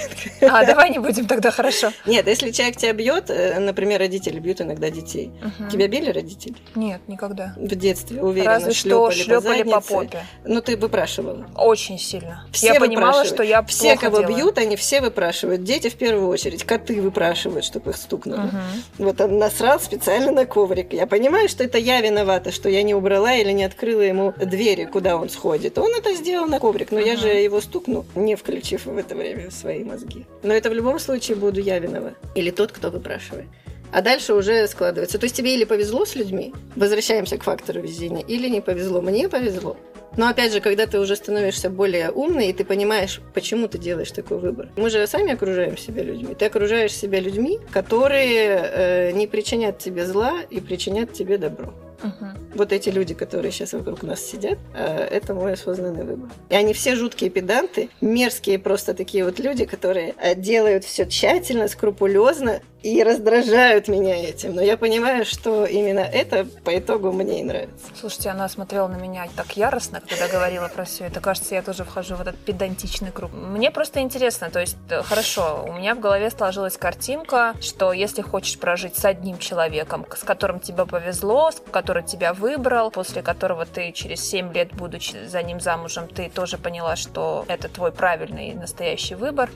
А, 0.50 0.64
давай 0.64 0.88
не 0.90 0.98
будем 0.98 1.26
тогда, 1.26 1.50
хорошо. 1.50 1.92
Нет, 2.06 2.26
если 2.26 2.50
человек 2.50 2.76
тебя 2.76 2.92
бьет, 2.94 3.28
э, 3.28 3.58
например, 3.60 4.00
родители 4.00 4.38
бьют 4.38 4.60
иногда 4.62 4.88
детей. 4.88 5.30
Мгм. 5.42 5.68
Тебя 5.68 5.86
били 5.86 6.10
родители? 6.10 6.54
Нет, 6.74 7.02
никогда. 7.08 7.54
В 7.56 7.74
детстве, 7.74 8.22
уверена, 8.22 8.52
Разве 8.54 8.72
что 8.72 9.10
шлепали 9.10 9.22
шлепали 9.40 9.62
по 9.64 9.68
заднице. 9.80 9.88
попе. 9.92 10.26
Ну, 10.44 10.60
ты 10.62 10.76
выпрашивала. 10.78 11.46
Очень 11.56 11.98
сильно. 11.98 12.46
Все 12.52 12.68
я 12.68 12.80
понимала, 12.80 13.26
что 13.26 13.42
я 13.42 13.62
Все, 13.64 13.96
кого 13.96 14.20
делаю. 14.20 14.34
бьют, 14.36 14.58
они 14.58 14.76
все 14.76 15.02
выпрашивают. 15.02 15.62
Дети 15.64 15.88
в 15.90 15.94
первую 15.96 16.28
очередь. 16.28 16.64
Коты 16.64 17.02
выпрашивают, 17.02 17.66
чтобы 17.66 17.90
их 17.90 17.96
стукнули. 17.98 18.38
Мгм. 18.46 18.60
Вот 18.98 19.20
он 19.20 19.38
насрал 19.38 19.78
специально 19.78 20.32
на 20.32 20.46
коврик. 20.46 20.94
Я 20.94 21.06
понимаю, 21.06 21.50
что 21.50 21.64
это 21.64 21.76
я 21.76 22.00
виновата, 22.00 22.50
что 22.50 22.70
я 22.70 22.82
не 22.82 22.94
убрала 22.94 23.34
или 23.34 23.52
не 23.52 23.64
открыла 23.64 24.00
ему 24.00 24.32
двери, 24.38 24.86
куда 24.86 25.16
он 25.16 25.28
сходит. 25.28 25.76
Он 25.78 25.94
это 25.94 26.14
сделал 26.14 26.46
на 26.46 26.58
коврик, 26.60 26.92
но 26.92 26.98
я 26.98 27.12
Мгм. 27.12 27.20
же 27.20 27.28
его 27.28 27.60
стукну, 27.60 28.04
не 28.16 28.34
включив 28.34 28.86
в 28.86 28.96
это 28.96 29.14
время 29.14 29.50
свои 29.50 29.84
мозги. 29.84 30.26
Но 30.42 30.54
это 30.54 30.70
в 30.70 30.74
любом 30.74 30.98
случае 30.98 31.36
буду 31.36 31.60
я 31.60 31.78
виновата. 31.78 32.16
Или 32.34 32.50
тот, 32.50 32.72
кто 32.72 32.90
выпрашивает. 32.90 33.46
А 33.92 34.02
дальше 34.02 34.34
уже 34.34 34.66
складывается. 34.66 35.18
То 35.18 35.24
есть 35.24 35.36
тебе 35.36 35.54
или 35.54 35.64
повезло 35.64 36.04
с 36.04 36.16
людьми, 36.16 36.52
возвращаемся 36.74 37.38
к 37.38 37.44
фактору 37.44 37.80
везения, 37.80 38.22
или 38.22 38.48
не 38.48 38.60
повезло. 38.60 39.00
Мне 39.00 39.28
повезло. 39.28 39.76
Но 40.16 40.28
опять 40.28 40.52
же, 40.52 40.60
когда 40.60 40.86
ты 40.86 40.98
уже 40.98 41.14
становишься 41.14 41.68
более 41.68 42.10
умной, 42.10 42.48
и 42.48 42.52
ты 42.52 42.64
понимаешь, 42.64 43.20
почему 43.34 43.68
ты 43.68 43.78
делаешь 43.78 44.10
такой 44.10 44.38
выбор. 44.38 44.70
Мы 44.76 44.88
же 44.88 45.06
сами 45.06 45.32
окружаем 45.32 45.76
себя 45.76 46.02
людьми. 46.02 46.34
Ты 46.34 46.46
окружаешь 46.46 46.94
себя 46.94 47.20
людьми, 47.20 47.58
которые 47.70 48.60
э, 48.62 49.12
не 49.12 49.26
причинят 49.26 49.78
тебе 49.78 50.06
зла 50.06 50.40
и 50.48 50.60
причинят 50.60 51.12
тебе 51.12 51.36
добро. 51.36 51.74
Мгм. 52.02 52.36
Вот 52.54 52.72
эти 52.72 52.88
люди, 52.88 53.14
которые 53.14 53.52
сейчас 53.52 53.72
вокруг 53.72 54.02
нас 54.02 54.20
сидят, 54.20 54.58
э, 54.74 55.04
это 55.10 55.34
мой 55.34 55.54
осознанный 55.54 56.04
выбор. 56.04 56.30
И 56.48 56.54
они 56.54 56.72
все 56.72 56.94
жуткие 56.96 57.30
педанты, 57.30 57.88
мерзкие 58.00 58.58
просто 58.58 58.94
такие 58.94 59.24
вот 59.24 59.38
люди, 59.38 59.64
которые 59.64 60.14
э, 60.20 60.34
делают 60.34 60.84
все 60.84 61.06
тщательно, 61.06 61.68
скрупулезно 61.68 62.60
и 62.86 63.02
раздражают 63.02 63.88
меня 63.88 64.14
этим. 64.16 64.54
Но 64.54 64.62
я 64.62 64.76
понимаю, 64.76 65.24
что 65.24 65.64
именно 65.66 66.00
это 66.00 66.46
по 66.64 66.78
итогу 66.78 67.10
мне 67.12 67.40
и 67.40 67.44
нравится. 67.44 67.86
Слушайте, 67.98 68.30
она 68.30 68.48
смотрела 68.48 68.86
на 68.88 68.96
меня 68.96 69.26
так 69.36 69.56
яростно, 69.56 70.00
когда 70.08 70.28
говорила 70.28 70.68
про 70.68 70.84
все 70.84 71.04
это. 71.06 71.20
Кажется, 71.20 71.54
я 71.56 71.62
тоже 71.62 71.84
вхожу 71.84 72.14
в 72.14 72.20
этот 72.20 72.36
педантичный 72.38 73.10
круг. 73.10 73.32
Мне 73.32 73.70
просто 73.70 74.00
интересно, 74.00 74.50
то 74.50 74.60
есть, 74.60 74.76
э, 74.90 75.02
хорошо, 75.02 75.64
у 75.68 75.72
меня 75.72 75.94
в 75.94 76.00
голове 76.00 76.30
сложилась 76.30 76.76
картинка, 76.76 77.54
что 77.60 77.92
если 77.92 78.22
хочешь 78.22 78.58
прожить 78.58 78.96
с 78.96 79.04
одним 79.04 79.38
человеком, 79.38 80.06
с 80.16 80.22
которым 80.22 80.60
тебе 80.60 80.86
повезло, 80.86 81.50
с- 81.50 81.60
который 81.72 82.04
тебя 82.04 82.32
выбрал, 82.34 82.90
после 82.90 83.22
которого 83.22 83.66
ты 83.66 83.90
через 83.92 84.20
7 84.28 84.52
лет, 84.52 84.72
будучи 84.74 85.16
за 85.26 85.42
ним 85.42 85.60
замужем, 85.60 86.06
ты 86.06 86.30
тоже 86.30 86.56
поняла, 86.56 86.94
что 86.96 87.44
это 87.48 87.68
твой 87.68 87.90
правильный 87.90 88.50
и 88.50 88.54
настоящий 88.54 89.14
выбор. 89.16 89.50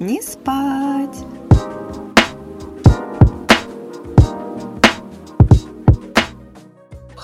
Не 0.00 0.20
спать. 0.20 1.16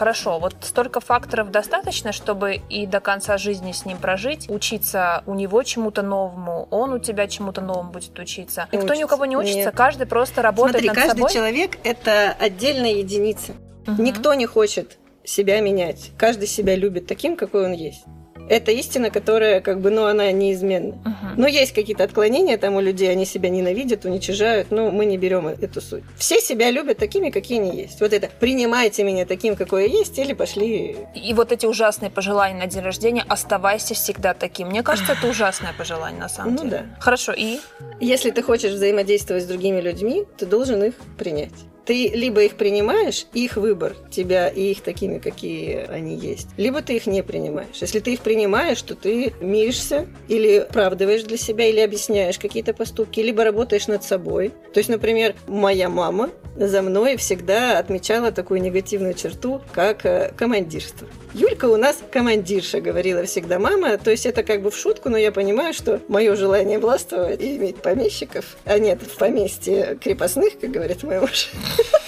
Хорошо, 0.01 0.39
вот 0.39 0.57
столько 0.63 1.01
факторов 1.01 1.51
достаточно, 1.51 2.13
чтобы 2.13 2.63
и 2.71 2.87
до 2.87 3.01
конца 3.01 3.37
жизни 3.37 3.73
с 3.73 3.85
ним 3.85 3.99
прожить, 3.99 4.49
учиться 4.49 5.23
у 5.27 5.35
него 5.35 5.63
чему-то 5.63 6.01
новому, 6.01 6.69
он 6.71 6.95
у 6.95 6.99
тебя 6.99 7.27
чему-то 7.27 7.61
новому 7.61 7.91
будет 7.91 8.19
учиться. 8.19 8.67
Никто 8.73 8.95
ни 8.95 9.05
у 9.05 9.07
кого 9.07 9.27
не 9.27 9.37
Учится. 9.37 9.53
учится, 9.57 9.69
Нет. 9.69 9.77
каждый 9.77 10.07
просто 10.07 10.41
работает 10.41 10.85
Смотри, 10.85 10.89
над 10.89 10.97
каждый 10.97 11.19
собой. 11.19 11.31
человек 11.35 11.79
это 11.85 12.35
отдельная 12.41 12.93
единица. 12.93 13.53
Мгм. 13.87 14.03
Никто 14.03 14.33
не 14.33 14.47
хочет 14.47 14.97
себя 15.23 15.61
менять. 15.61 16.13
Каждый 16.17 16.49
себя 16.49 16.77
любит 16.77 17.07
таким, 17.07 17.37
какой 17.37 17.67
он 17.67 17.73
есть. 17.73 18.03
Это 18.51 18.73
истина, 18.73 19.11
которая, 19.11 19.61
как 19.61 19.81
бы, 19.81 19.91
ну, 19.91 20.07
она 20.07 20.33
неизменна. 20.33 20.97
Мгм. 21.05 21.35
Но 21.37 21.47
есть 21.47 21.73
какие-то 21.73 22.03
отклонения 22.03 22.59
там 22.59 22.75
у 22.75 22.81
людей, 22.81 23.09
они 23.09 23.25
себя 23.25 23.49
ненавидят, 23.49 24.05
уничижают, 24.05 24.73
но 24.73 24.91
мы 24.91 25.05
не 25.07 25.17
берем 25.19 25.47
эту 25.47 25.81
суть. 25.81 26.03
Все 26.17 26.41
себя 26.41 26.71
любят 26.73 26.99
такими, 26.99 27.31
какие 27.31 27.61
они 27.61 27.81
есть. 27.81 28.01
Вот 28.01 28.13
это 28.13 28.29
«принимайте 28.41 29.05
меня 29.05 29.25
таким, 29.25 29.55
какой 29.55 29.89
я 29.89 29.99
есть» 29.99 30.19
или 30.19 30.33
«пошли». 30.33 30.97
И 31.15 31.33
вот 31.33 31.53
эти 31.53 31.65
ужасные 31.67 32.11
пожелания 32.11 32.59
на 32.59 32.67
день 32.67 32.83
рождения 32.83 33.25
«оставайся 33.29 33.95
всегда 33.95 34.35
таким». 34.35 34.69
Мне 34.69 34.83
кажется, 34.83 35.13
это 35.13 35.29
ужасное 35.29 35.73
пожелание 35.79 36.21
на 36.21 36.29
самом 36.29 36.55
Ну 36.57 36.63
деле. 36.65 36.71
да. 36.71 36.85
Хорошо, 37.01 37.33
и? 37.33 37.61
Если 38.01 38.33
ты 38.33 38.43
хочешь 38.43 38.73
взаимодействовать 38.73 39.45
с 39.45 39.47
другими 39.47 39.81
людьми, 39.81 40.25
ты 40.37 40.45
должен 40.47 40.83
их 40.83 40.95
принять. 41.17 41.53
Ты 41.85 42.09
либо 42.09 42.43
их 42.43 42.55
принимаешь, 42.55 43.27
их 43.33 43.57
выбор 43.57 43.95
тебя 44.11 44.49
и 44.49 44.71
их 44.71 44.83
такими, 44.83 45.19
какие 45.19 45.87
они 45.87 46.17
есть, 46.17 46.49
либо 46.57 46.83
ты 46.83 46.97
их 46.97 47.07
не 47.07 47.23
принимаешь. 47.23 47.77
Если 47.81 48.01
ты 48.01 48.15
их 48.15 48.21
принимаешь, 48.21 48.81
то 48.83 48.95
ты 48.95 49.33
миришься 49.41 50.07
или 50.29 50.57
оправдываешь 50.57 51.23
для 51.23 51.37
себя, 51.37 51.67
или 51.69 51.81
объясняешь 51.81 52.39
какие-то 52.39 52.75
поступки, 52.75 53.21
либо 53.21 53.45
работаешь 53.45 53.87
над 53.87 54.05
собой. 54.05 54.53
То 54.73 54.79
есть, 54.79 54.91
например, 54.91 55.35
моя 55.47 55.89
мама 55.89 56.31
за 56.57 56.83
мной 56.83 57.17
всегда 57.17 57.79
отмечала 57.79 58.33
такую 58.33 58.61
негативную 58.61 59.15
черту, 59.15 59.61
как 59.73 60.05
э, 60.05 60.33
командирство. 60.37 61.09
Юлька 61.33 61.67
у 61.67 61.77
нас 61.77 61.99
командирша, 62.11 62.81
говорила 62.81 63.25
всегда 63.25 63.59
мама. 63.59 63.97
То 63.99 64.11
есть 64.11 64.27
это 64.27 64.43
как 64.43 64.63
бы 64.63 64.71
в 64.71 64.77
шутку, 64.77 65.09
но 65.09 65.17
я 65.17 65.33
понимаю, 65.33 65.73
что 65.73 66.01
мое 66.09 66.35
желание 66.35 66.79
властвовать 66.79 67.41
и 67.41 67.57
иметь 67.57 67.77
помещиков, 67.77 68.57
а 68.65 68.79
нет, 68.79 69.01
в 69.03 69.17
поместье 69.17 69.97
крепостных, 70.01 70.59
как 70.61 70.71
говорит 70.71 71.03
мой 71.03 71.21
муж, 71.21 71.51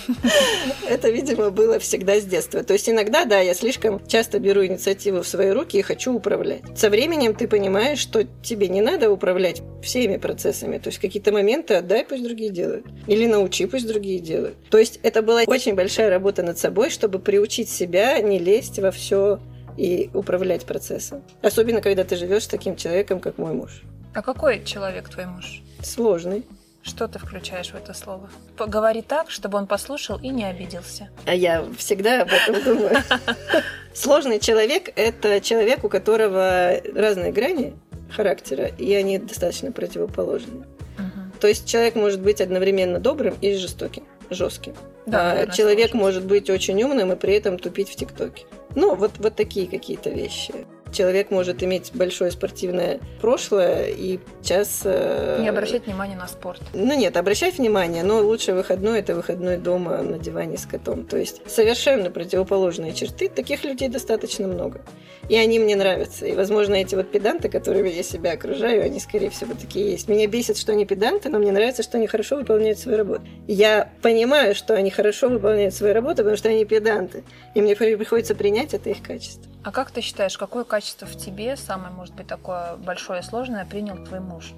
это, 0.89 1.11
видимо, 1.11 1.51
было 1.51 1.79
всегда 1.79 2.21
с 2.21 2.25
детства. 2.25 2.63
То 2.63 2.73
есть 2.73 2.89
иногда, 2.89 3.25
да, 3.25 3.41
я 3.41 3.55
слишком 3.55 4.05
часто 4.07 4.39
беру 4.39 4.65
инициативу 4.65 5.23
в 5.23 5.29
свои 5.29 5.51
руки 5.51 5.79
и 5.79 5.83
хочу 5.83 6.13
управлять. 6.15 6.63
Со 6.77 6.91
временем 6.91 7.35
ты 7.35 7.49
понимаешь, 7.49 7.99
что 7.99 8.25
тебе 8.43 8.69
не 8.69 8.81
надо 8.81 9.11
управлять 9.11 9.63
всеми 9.83 10.17
процессами. 10.17 10.79
То 10.79 10.89
есть 10.89 10.99
какие-то 10.99 11.33
моменты 11.33 11.75
отдай, 11.75 12.05
пусть 12.05 12.25
другие 12.25 12.51
делают. 12.51 12.87
Или 13.07 13.27
научи, 13.27 13.67
пусть 13.67 13.87
другие 13.87 14.19
делают. 14.21 14.57
То 14.71 14.79
есть 14.79 15.01
это 15.03 15.23
была 15.23 15.43
очень 15.47 15.75
большая 15.75 16.11
работа 16.11 16.43
над 16.43 16.59
собой, 16.59 16.91
чтобы 16.91 17.19
приучить 17.19 17.69
себя 17.69 18.19
не 18.21 18.39
лезть 18.39 18.79
во 18.79 18.91
все 18.91 19.41
и 19.77 20.11
управлять 20.13 20.65
процессом. 20.65 21.23
Особенно, 21.41 21.81
когда 21.81 22.05
ты 22.05 22.17
живешь 22.17 22.45
с 22.45 22.49
таким 22.49 22.77
человеком, 22.77 23.21
как 23.21 23.39
мой 23.39 23.55
муж. 23.55 23.83
А 24.15 24.23
какой 24.23 24.63
человек 24.65 25.09
твой 25.09 25.27
муж? 25.27 25.63
Сложный. 25.83 26.45
Что 26.83 27.07
ты 27.07 27.19
включаешь 27.19 27.71
в 27.71 27.75
это 27.77 27.95
слово? 27.95 28.29
Поговори 28.57 29.03
так, 29.03 29.31
чтобы 29.31 29.59
он 29.59 29.67
послушал 29.67 30.19
и 30.19 30.29
не 30.29 30.45
обиделся. 30.45 31.11
А 31.27 31.35
я 31.35 31.65
всегда 31.79 32.23
об 32.23 32.29
этом 32.29 32.63
думаю. 32.65 32.97
Сложный 33.95 34.41
человек– 34.41 34.91
это 34.97 35.41
человек, 35.41 35.85
у 35.85 35.89
которого 35.89 36.75
разные 36.95 37.31
грани 37.31 37.75
характера, 38.11 38.67
и 38.67 38.93
они 38.95 39.19
достаточно 39.19 39.71
противоположны. 39.73 40.65
То 41.41 41.49
есть 41.49 41.69
человек 41.69 41.97
может 41.97 42.21
быть 42.21 42.41
одновременно 42.41 43.01
добрым 43.01 43.35
и 43.41 43.55
жестоким. 43.55 44.05
жестким. 44.31 44.75
Да, 45.07 45.33
А 45.33 45.47
человек 45.49 45.93
может 45.93 46.25
быть 46.25 46.49
очень 46.49 46.81
умным 46.85 47.13
и 47.13 47.17
при 47.17 47.35
этом 47.35 47.59
тупить 47.59 47.89
в 47.89 47.97
ТикТоке. 47.97 48.45
Ну, 48.77 48.95
вот, 48.95 49.13
вот 49.19 49.35
такие 49.35 49.67
какие-то 49.67 50.11
вещи. 50.11 50.55
Человек 50.93 51.31
может 51.31 51.63
иметь 51.63 51.91
большое 51.95 52.31
спортивное 52.31 53.01
прошлое 53.21 53.87
и 53.89 54.19
сейчас... 54.43 54.83
э, 54.85 55.39
Не 55.41 55.49
обращать 55.49 55.87
внимания 55.87 56.17
на 56.17 56.29
спорт. 56.29 56.61
Ну 56.75 56.95
нет, 56.97 57.17
обращать 57.17 57.59
внимание, 57.59 58.03
но 58.03 58.21
лучший 58.21 58.55
выходной 58.55 59.01
это 59.01 59.15
выходной 59.15 59.57
дома 59.57 60.03
на 60.03 60.19
диване 60.19 60.59
с 60.59 60.67
котом. 60.67 61.05
То 61.05 61.17
есть 61.17 61.41
совершенно 61.51 62.11
противоположные 62.11 62.93
черты. 62.93 63.29
Таких 63.29 63.65
людей 63.65 63.89
достаточно 63.89 64.47
много. 64.47 64.83
И 65.29 65.37
они 65.37 65.59
мне 65.59 65.77
нравятся. 65.77 66.27
И, 66.27 66.33
возможно, 66.35 66.75
эти 66.75 66.95
вот 66.95 67.11
педанты, 67.11 67.49
которыми 67.49 67.89
я 67.89 68.03
себя 68.03 68.33
окружаю, 68.33 68.85
они, 68.85 69.01
скорее 69.01 69.31
всего, 69.31 69.55
такие 69.55 69.93
есть. 69.93 70.09
Меня 70.09 70.27
бесит, 70.27 70.59
что 70.59 70.73
они 70.73 70.85
педанты, 70.85 71.29
но 71.29 71.39
мне 71.39 71.53
нравится, 71.53 71.83
что 71.83 71.97
они 71.97 72.07
хорошо 72.07 72.37
выполняют 72.37 72.79
свою 72.79 72.99
работу. 72.99 73.23
Я 73.47 73.91
понимаю, 74.03 74.55
что 74.55 74.75
они 74.75 74.91
хорошо 74.91 75.29
выполняют 75.29 75.75
свою 75.75 75.95
работу, 75.95 76.17
потому 76.19 76.37
что 76.37 76.49
они 76.49 76.65
педанты. 76.65 77.23
И 77.55 77.63
мне 77.63 77.77
при- 77.77 77.95
приходится 77.97 78.35
принять 78.35 78.75
это 78.75 78.91
их 78.91 79.03
качество. 79.03 79.51
А 79.65 79.71
как 79.71 79.91
ты 79.91 80.01
считаешь, 80.01 80.37
какое 80.37 80.65
качество 80.65 81.07
в 81.07 81.17
тебе, 81.17 81.57
самое, 81.57 81.93
может 81.93 82.15
быть, 82.15 82.27
такое 82.27 82.77
большое 82.77 83.21
и 83.21 83.23
сложное, 83.23 83.65
принял 83.65 83.97
твой 84.05 84.21
муж? 84.21 84.53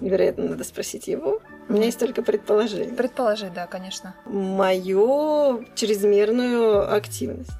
Вероятно, 0.00 0.48
надо 0.48 0.64
спросить 0.64 1.08
его. 1.08 1.40
У 1.68 1.72
меня 1.72 1.86
есть 1.86 1.98
только 1.98 2.22
предположение. 2.22 2.94
Предположи, 2.94 3.50
да, 3.54 3.66
конечно. 3.66 4.14
мою 4.26 5.64
чрезмерную 5.74 6.94
активность. 6.94 7.52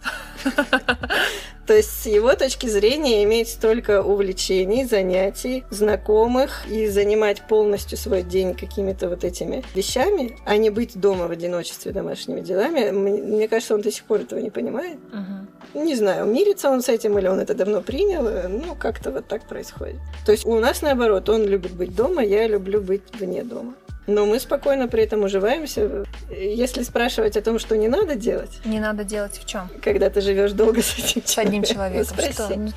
То 1.71 1.77
есть 1.77 2.03
с 2.03 2.07
его 2.07 2.35
точки 2.35 2.67
зрения 2.67 3.23
иметь 3.23 3.49
столько 3.49 4.03
увлечений, 4.03 4.85
занятий, 4.85 5.62
знакомых 5.71 6.69
и 6.69 6.89
занимать 6.89 7.47
полностью 7.47 7.97
свой 7.97 8.25
день 8.25 8.57
какими-то 8.57 9.09
вот 9.09 9.23
этими 9.23 9.62
вещами, 9.73 10.37
а 10.45 10.57
не 10.57 10.71
быть 10.71 10.99
дома 10.99 11.29
в 11.29 11.31
одиночестве 11.31 11.93
домашними 11.93 12.41
делами, 12.41 12.91
мне 12.91 13.47
кажется, 13.47 13.77
он 13.77 13.83
до 13.83 13.93
сих 13.93 14.03
пор 14.03 14.23
этого 14.23 14.41
не 14.41 14.50
понимает. 14.50 14.99
Мгм. 15.12 15.85
Не 15.85 15.95
знаю, 15.95 16.27
мирится 16.27 16.71
он 16.71 16.83
с 16.83 16.89
этим 16.89 17.17
или 17.21 17.29
он 17.29 17.39
это 17.39 17.55
давно 17.55 17.83
принял, 17.83 18.27
э, 18.27 18.49
ну, 18.49 18.75
как-то 18.75 19.12
вот 19.12 19.29
так 19.29 19.47
происходит. 19.47 20.00
То 20.27 20.33
есть 20.33 20.47
у 20.47 20.59
нас 20.59 20.83
наоборот, 20.83 21.29
он 21.29 21.45
любит 21.45 21.71
быть 21.71 21.95
дома, 21.95 22.25
я 22.25 22.49
люблю 22.49 22.81
быть 22.81 23.03
вне 23.21 23.45
дома. 23.45 23.75
Но 24.11 24.26
мы 24.26 24.40
спокойно 24.40 24.88
при 24.88 25.05
этом 25.05 25.23
уживаемся. 25.23 26.05
Если 26.31 26.83
спрашивать 26.83 27.37
о 27.37 27.43
том, 27.43 27.61
что 27.61 27.76
не 27.76 27.87
надо 27.88 28.17
делать, 28.17 28.50
Не 28.64 28.81
надо 28.81 29.05
делать 29.05 29.38
в 29.38 29.47
чем? 29.47 29.71
когда 29.81 30.11
ты 30.11 30.21
живешь 30.21 30.50
долго 30.52 30.83
с 30.83 30.99
этим 30.99 31.23
С 31.25 31.38
одним 31.38 31.62
человеком. 31.62 32.05
спроси. 32.07 32.33
Что? 32.33 32.73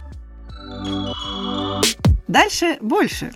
Дальше 2.27 2.77
больше. 2.81 3.31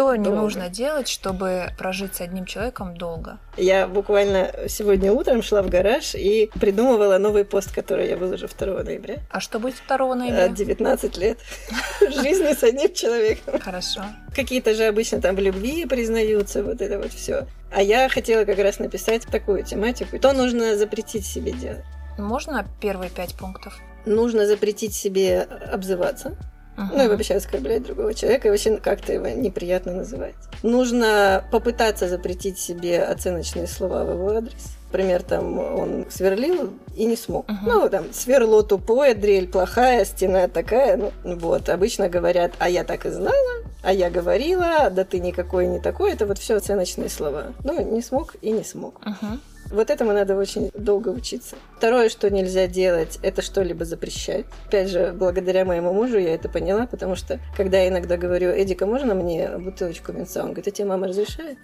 Что 0.00 0.16
не 0.16 0.24
Долго. 0.24 0.40
нужно 0.40 0.70
делать, 0.70 1.08
чтобы 1.08 1.72
прожить 1.76 2.14
с 2.16 2.22
одним 2.22 2.46
человеком 2.46 2.96
долго? 2.96 3.36
Я 3.58 3.86
буквально 3.86 4.50
сегодня 4.66 5.12
утром 5.12 5.42
шла 5.42 5.60
в 5.60 5.68
гараж 5.68 6.14
и 6.14 6.50
придумывала 6.58 7.18
новый 7.18 7.44
пост, 7.44 7.70
который 7.70 8.08
я 8.08 8.16
выложу 8.16 8.48
2 8.48 8.82
ноября. 8.82 9.18
А 9.30 9.40
что 9.40 9.58
будет 9.58 9.74
2 9.86 9.96
Э, 9.96 10.14
ноября? 10.14 10.48
19 10.48 11.18
лет 11.18 11.36
жизни 12.00 12.54
с 12.54 12.62
одним 12.62 12.94
человеком. 12.94 13.60
Хорошо. 13.60 14.00
Какие-то 14.34 14.72
же 14.74 14.84
обычно 14.84 15.20
там 15.20 15.36
в 15.36 15.38
любви 15.38 15.84
признаются, 15.84 16.64
вот 16.64 16.80
это 16.80 16.96
вот 16.98 17.12
все. 17.12 17.46
А 17.70 17.82
я 17.82 18.08
хотела 18.08 18.46
как 18.46 18.58
раз 18.58 18.78
написать 18.78 19.26
такую 19.30 19.64
тематику. 19.64 20.18
То 20.18 20.32
нужно 20.32 20.78
запретить 20.78 21.26
себе 21.26 21.52
делать. 21.52 21.84
Можно 22.16 22.66
первые 22.80 23.10
пять 23.10 23.34
пунктов? 23.34 23.78
Нужно 24.06 24.46
запретить 24.46 24.94
себе 24.94 25.42
обзываться. 25.42 26.38
Мгм. 26.80 26.96
Ну 26.96 27.04
и 27.04 27.08
вообще 27.08 27.34
оскорблять 27.34 27.82
другого 27.82 28.14
человека, 28.14 28.48
и 28.48 28.50
вообще 28.50 28.78
как-то 28.78 29.12
его 29.12 29.28
неприятно 29.28 29.92
называть. 29.92 30.34
Нужно 30.62 31.44
попытаться 31.52 32.08
запретить 32.08 32.58
себе 32.58 33.02
оценочные 33.02 33.66
слова 33.66 34.04
в 34.04 34.12
его 34.12 34.30
адрес. 34.30 34.76
Например, 34.86 35.22
там 35.22 35.58
он 35.58 36.06
сверлил 36.10 36.72
и 36.96 37.04
не 37.04 37.16
смог. 37.16 37.46
Мгм. 37.48 37.64
Ну, 37.64 37.88
там, 37.88 38.12
сверло 38.12 38.62
тупое, 38.62 39.14
дрель 39.14 39.46
плохая, 39.46 40.04
стена 40.04 40.48
такая. 40.48 40.96
Ну, 40.96 41.12
вот, 41.36 41.68
обычно 41.68 42.08
говорят, 42.08 42.52
а 42.58 42.68
я 42.68 42.82
так 42.82 43.06
и 43.06 43.10
знала, 43.10 43.62
а 43.82 43.92
я 43.92 44.10
говорила, 44.10 44.90
да 44.90 45.04
ты 45.04 45.20
никакой 45.20 45.66
не 45.66 45.80
такой. 45.80 46.12
Это 46.12 46.26
вот 46.26 46.38
все 46.38 46.56
оценочные 46.56 47.08
слова. 47.10 47.52
Ну, 47.62 47.80
не 47.92 48.02
смог 48.02 48.36
и 48.40 48.50
не 48.50 48.64
смог. 48.64 49.00
Мгм. 49.04 49.40
Вот 49.70 49.90
этому 49.90 50.12
надо 50.12 50.36
очень 50.36 50.70
долго 50.74 51.08
учиться. 51.10 51.56
Второе, 51.76 52.08
что 52.08 52.30
нельзя 52.30 52.66
делать, 52.66 53.18
это 53.22 53.42
что-либо 53.42 53.84
запрещать. 53.84 54.44
Опять 54.66 54.88
же, 54.88 55.12
благодаря 55.14 55.64
моему 55.64 55.92
мужу 55.92 56.18
я 56.18 56.34
это 56.34 56.48
поняла, 56.48 56.86
потому 56.86 57.16
что, 57.16 57.38
когда 57.56 57.78
я 57.78 57.88
иногда 57.88 58.16
говорю, 58.16 58.50
Эдика, 58.50 58.86
можно 58.86 59.14
мне 59.14 59.48
бутылочку 59.58 60.12
винца? 60.12 60.40
Он 60.40 60.46
говорит, 60.48 60.68
а 60.68 60.70
тебе 60.70 60.88
мама 60.88 61.08
разрешает? 61.08 61.58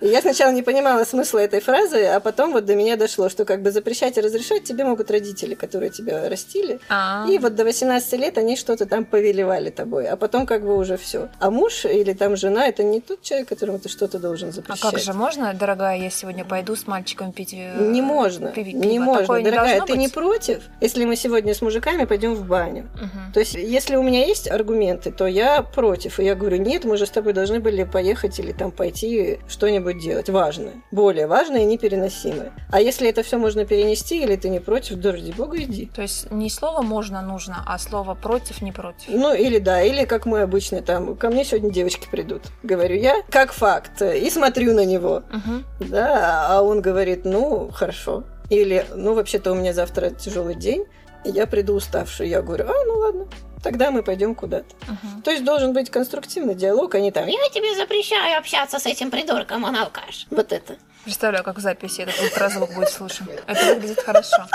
И 0.00 0.06
я 0.06 0.20
сначала 0.20 0.52
не 0.52 0.62
понимала 0.62 1.04
смысла 1.04 1.38
этой 1.38 1.60
фразы, 1.60 2.04
а 2.06 2.20
потом 2.20 2.52
вот 2.52 2.64
до 2.64 2.74
меня 2.74 2.96
дошло, 2.96 3.28
что 3.28 3.44
как 3.44 3.62
бы 3.62 3.70
запрещать 3.70 4.16
и 4.18 4.20
разрешать 4.20 4.64
тебе 4.64 4.84
могут 4.84 5.10
родители, 5.10 5.54
которые 5.54 5.90
тебя 5.90 6.28
растили. 6.28 6.80
А, 6.88 7.26
И 7.28 7.38
вот 7.38 7.54
до 7.54 7.64
18 7.64 8.12
лет 8.14 8.38
они 8.38 8.56
что-то 8.56 8.86
там 8.86 9.04
повелевали 9.04 9.70
тобой, 9.70 10.08
а 10.08 10.16
потом 10.16 10.46
как 10.46 10.62
бы 10.62 10.76
уже 10.76 10.96
все. 10.96 11.28
А 11.38 11.50
муж 11.50 11.84
или 11.84 12.12
там 12.12 12.36
жена 12.36 12.66
это 12.66 12.82
не 12.82 13.00
тот 13.00 13.22
человек, 13.22 13.48
которому 13.48 13.78
ты 13.78 13.88
что-то 13.88 14.18
должен 14.18 14.48
а 14.48 14.52
запрещать. 14.52 14.90
как 14.90 15.00
же 15.00 15.12
можно, 15.12 15.52
дорогая, 15.54 15.98
я 15.98 16.10
сегодня 16.10 16.44
пойду 16.44 16.69
с 16.76 16.86
мальчиком 16.86 17.32
пить 17.32 17.54
э, 17.54 17.76
Не 17.90 18.02
можно, 18.02 18.48
пи- 18.48 18.72
не 18.72 18.82
пиво? 18.94 19.04
можно, 19.04 19.22
Такое 19.22 19.42
не 19.42 19.50
дорогая, 19.50 19.80
ты 19.82 19.96
не 19.96 20.06
быть? 20.06 20.14
против, 20.14 20.62
если 20.80 21.04
мы 21.04 21.16
сегодня 21.16 21.54
с 21.54 21.62
мужиками 21.62 22.04
пойдем 22.04 22.34
в 22.34 22.46
баню. 22.46 22.88
Мгм. 22.94 23.32
То 23.32 23.40
есть, 23.40 23.54
если 23.54 23.96
у 23.96 24.02
меня 24.02 24.24
есть 24.26 24.50
аргументы, 24.50 25.10
то 25.12 25.26
я 25.26 25.62
против. 25.62 26.18
И 26.20 26.24
я 26.24 26.34
говорю, 26.34 26.56
нет, 26.58 26.84
мы 26.84 26.96
же 26.96 27.06
с 27.06 27.10
тобой 27.10 27.32
должны 27.32 27.60
были 27.60 27.84
поехать 27.84 28.38
или 28.38 28.52
там 28.52 28.70
пойти 28.70 29.38
что-нибудь 29.48 29.98
делать 29.98 30.28
важное. 30.30 30.72
Более 30.90 31.26
важное 31.26 31.62
и 31.62 31.64
непереносимое. 31.64 32.52
А 32.70 32.80
если 32.80 33.08
это 33.08 33.22
все 33.22 33.38
можно 33.38 33.64
перенести, 33.64 34.22
или 34.22 34.36
ты 34.36 34.48
не 34.48 34.60
против, 34.60 34.96
да 34.96 35.12
ради 35.12 35.32
бога, 35.32 35.58
иди. 35.62 35.86
То 35.94 36.02
есть 36.02 36.30
не 36.30 36.50
слово 36.50 36.82
можно 36.82 37.22
нужно, 37.22 37.62
а 37.66 37.78
слово 37.78 38.14
против 38.14 38.62
не 38.62 38.72
против. 38.72 39.08
Ну, 39.08 39.34
или 39.34 39.58
да, 39.58 39.82
или 39.82 40.04
как 40.04 40.26
мы 40.26 40.42
обычно 40.42 40.82
там, 40.82 41.16
ко 41.16 41.28
мне 41.30 41.44
сегодня 41.44 41.70
девочки 41.70 42.08
придут, 42.10 42.42
говорю 42.62 42.96
я, 42.96 43.16
как 43.30 43.52
факт, 43.52 44.02
и 44.02 44.28
смотрю 44.30 44.74
на 44.74 44.84
него, 44.84 45.22
Мгм. 45.30 45.64
да, 45.80 46.46
а 46.48 46.59
он 46.62 46.80
говорит, 46.80 47.24
ну, 47.24 47.70
хорошо. 47.72 48.24
Или, 48.48 48.84
ну, 48.94 49.14
вообще-то 49.14 49.52
у 49.52 49.54
меня 49.54 49.72
завтра 49.72 50.10
тяжелый 50.10 50.54
день, 50.54 50.86
и 51.24 51.30
я 51.30 51.46
приду 51.46 51.74
уставший. 51.74 52.28
Я 52.28 52.42
говорю, 52.42 52.64
а, 52.68 52.84
ну 52.86 52.94
ладно, 52.98 53.28
тогда 53.62 53.90
мы 53.90 54.02
пойдем 54.02 54.34
куда-то. 54.34 54.74
Мгм. 54.86 55.22
То 55.22 55.30
есть 55.30 55.44
должен 55.44 55.72
быть 55.72 55.90
конструктивный 55.90 56.54
диалог, 56.54 56.94
а 56.94 57.00
не 57.00 57.12
там, 57.12 57.26
я 57.26 57.48
тебе 57.52 57.74
запрещаю 57.76 58.38
общаться 58.38 58.78
с 58.78 58.86
этим 58.86 59.10
придурком, 59.10 59.64
он 59.64 59.76
алкаш. 59.76 60.26
Вот 60.30 60.52
это. 60.52 60.76
Представляю, 61.04 61.44
как 61.44 61.58
в 61.58 61.60
записи 61.60 62.02
этот 62.02 62.20
ультразвук 62.20 62.74
будет 62.74 62.90
слышен. 62.90 63.26
Это 63.46 63.74
выглядит 63.74 64.00
хорошо. 64.02 64.46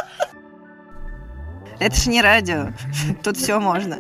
Это 1.79 1.95
ж 1.95 2.07
не 2.07 2.21
радио. 2.21 2.69
Тут 3.23 3.37
все 3.37 3.59
можно. 3.59 3.97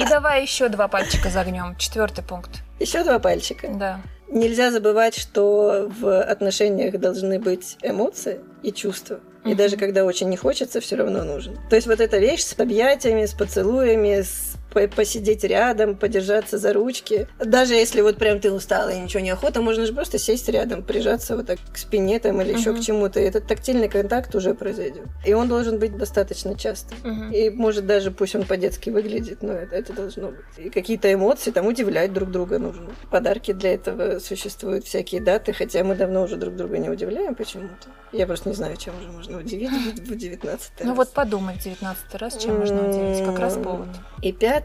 И 0.00 0.04
давай 0.08 0.42
еще 0.42 0.68
два 0.68 0.88
пальчика 0.88 1.28
загнем. 1.28 1.76
Четвертый 1.76 2.24
пункт. 2.24 2.62
Еще 2.78 3.04
два 3.04 3.18
пальчика. 3.18 3.68
Да. 3.68 4.00
Нельзя 4.28 4.70
забывать, 4.70 5.14
что 5.14 5.90
в 6.00 6.22
отношениях 6.22 6.98
должны 6.98 7.38
быть 7.38 7.76
эмоции 7.82 8.40
и 8.62 8.72
чувства. 8.72 9.20
И 9.44 9.48
Мгм. 9.48 9.56
даже 9.56 9.76
когда 9.76 10.04
очень 10.04 10.28
не 10.28 10.36
хочется, 10.36 10.80
все 10.80 10.96
равно 10.96 11.24
нужен. 11.24 11.58
То 11.68 11.76
есть 11.76 11.86
вот 11.86 12.00
эта 12.00 12.18
вещь 12.18 12.42
с 12.44 12.58
объятиями, 12.58 13.26
с 13.26 13.34
поцелуями, 13.34 14.22
с 14.22 14.49
посидеть 14.70 15.44
рядом, 15.44 15.96
подержаться 15.96 16.58
за 16.58 16.72
ручки. 16.72 17.26
Даже 17.38 17.74
если 17.74 18.00
вот 18.00 18.16
прям 18.16 18.40
ты 18.40 18.50
устала 18.52 18.90
и 18.90 18.98
ничего 18.98 19.20
не 19.22 19.30
охота, 19.30 19.60
можно 19.62 19.86
же 19.86 19.92
просто 19.92 20.18
сесть 20.18 20.48
рядом, 20.48 20.82
прижаться 20.82 21.36
вот 21.36 21.46
так 21.46 21.58
к 21.72 21.76
спине 21.78 22.18
там 22.18 22.40
или 22.40 22.52
еще 22.52 22.70
Мгм. 22.72 22.80
к 22.80 22.84
чему-то. 22.84 23.20
Этот 23.20 23.46
тактильный 23.46 23.88
контакт 23.88 24.34
уже 24.34 24.54
произойдет. 24.54 25.04
И 25.26 25.32
он 25.32 25.48
должен 25.48 25.78
быть 25.78 25.96
достаточно 25.96 26.56
часто. 26.56 26.94
Мгм. 27.04 27.32
И 27.32 27.50
может 27.50 27.86
даже 27.86 28.10
пусть 28.10 28.34
он 28.34 28.44
по-детски 28.44 28.90
выглядит, 28.90 29.42
но 29.42 29.52
это, 29.52 29.74
это 29.76 29.92
должно 29.92 30.28
быть. 30.28 30.38
И 30.58 30.70
какие-то 30.70 31.12
эмоции, 31.12 31.50
там 31.50 31.66
удивлять 31.66 32.12
друг 32.12 32.30
друга 32.30 32.58
нужно. 32.58 32.90
Подарки 33.10 33.52
для 33.52 33.74
этого 33.74 34.18
существуют, 34.18 34.84
всякие 34.84 35.20
даты, 35.20 35.52
хотя 35.52 35.82
мы 35.84 35.94
давно 35.94 36.22
уже 36.22 36.36
друг 36.36 36.54
друга 36.56 36.78
не 36.78 36.88
удивляем 36.88 37.34
почему-то. 37.34 37.88
Я 38.12 38.26
просто 38.26 38.48
не 38.48 38.54
знаю, 38.54 38.76
чем 38.76 38.94
уже 39.00 39.10
можно 39.10 39.38
удивить 39.38 39.70
в 40.00 40.16
19 40.16 40.72
Ну 40.84 40.94
вот 40.94 41.10
подумай 41.12 41.56
в 41.58 41.62
девятнадцатый 41.62 42.18
раз, 42.18 42.36
чем 42.36 42.58
можно 42.58 42.88
удивить. 42.88 43.24
Как 43.24 43.38
раз 43.38 43.54
повод. 43.54 43.88
И 44.22 44.32
пятый, 44.32 44.59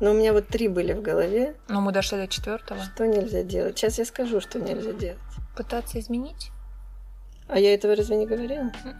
но 0.00 0.10
у 0.10 0.14
меня 0.14 0.32
вот 0.32 0.48
три 0.48 0.68
были 0.68 0.92
в 0.92 1.02
голове. 1.02 1.54
Но 1.68 1.80
мы 1.80 1.92
дошли 1.92 2.18
до 2.18 2.28
четвертого. 2.28 2.80
Что 2.82 3.06
нельзя 3.06 3.42
делать? 3.42 3.78
Сейчас 3.78 3.98
я 3.98 4.04
скажу, 4.04 4.40
что 4.40 4.60
нельзя 4.60 4.92
делать. 4.92 5.18
Пытаться 5.56 5.98
изменить? 5.98 6.50
А 7.48 7.58
я 7.58 7.74
этого 7.74 7.94
разве 7.94 8.16
не 8.16 8.26
говорила? 8.26 8.62
Мгм. 8.62 8.96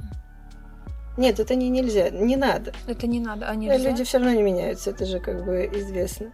Нет, 1.16 1.40
это 1.40 1.54
не 1.54 1.68
нельзя, 1.68 2.08
не 2.10 2.36
надо. 2.36 2.72
Это 2.86 3.06
не 3.06 3.20
надо, 3.20 3.46
а 3.46 3.54
нельзя. 3.54 3.90
Люди 3.90 4.04
все 4.04 4.18
равно 4.18 4.32
не 4.32 4.42
меняются, 4.42 4.90
это 4.90 5.04
же 5.04 5.20
как 5.20 5.44
бы 5.44 5.70
известно. 5.74 6.32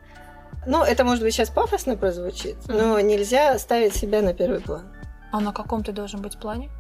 Ну, 0.67 0.83
это 0.83 1.05
может 1.05 1.23
быть 1.23 1.35
сейчас 1.35 1.51
пафосно 1.51 1.97
прозвучит, 1.97 2.57
но 2.69 3.01
нельзя 3.01 3.59
ставить 3.59 3.95
себя 3.95 4.23
на 4.23 4.35
первый 4.35 4.61
план. 4.61 4.83
А 5.33 5.41
на 5.41 5.53
каком 5.53 5.83
ты 5.83 5.93
должен 5.93 6.23
быть 6.23 6.39
плане? 6.39 6.71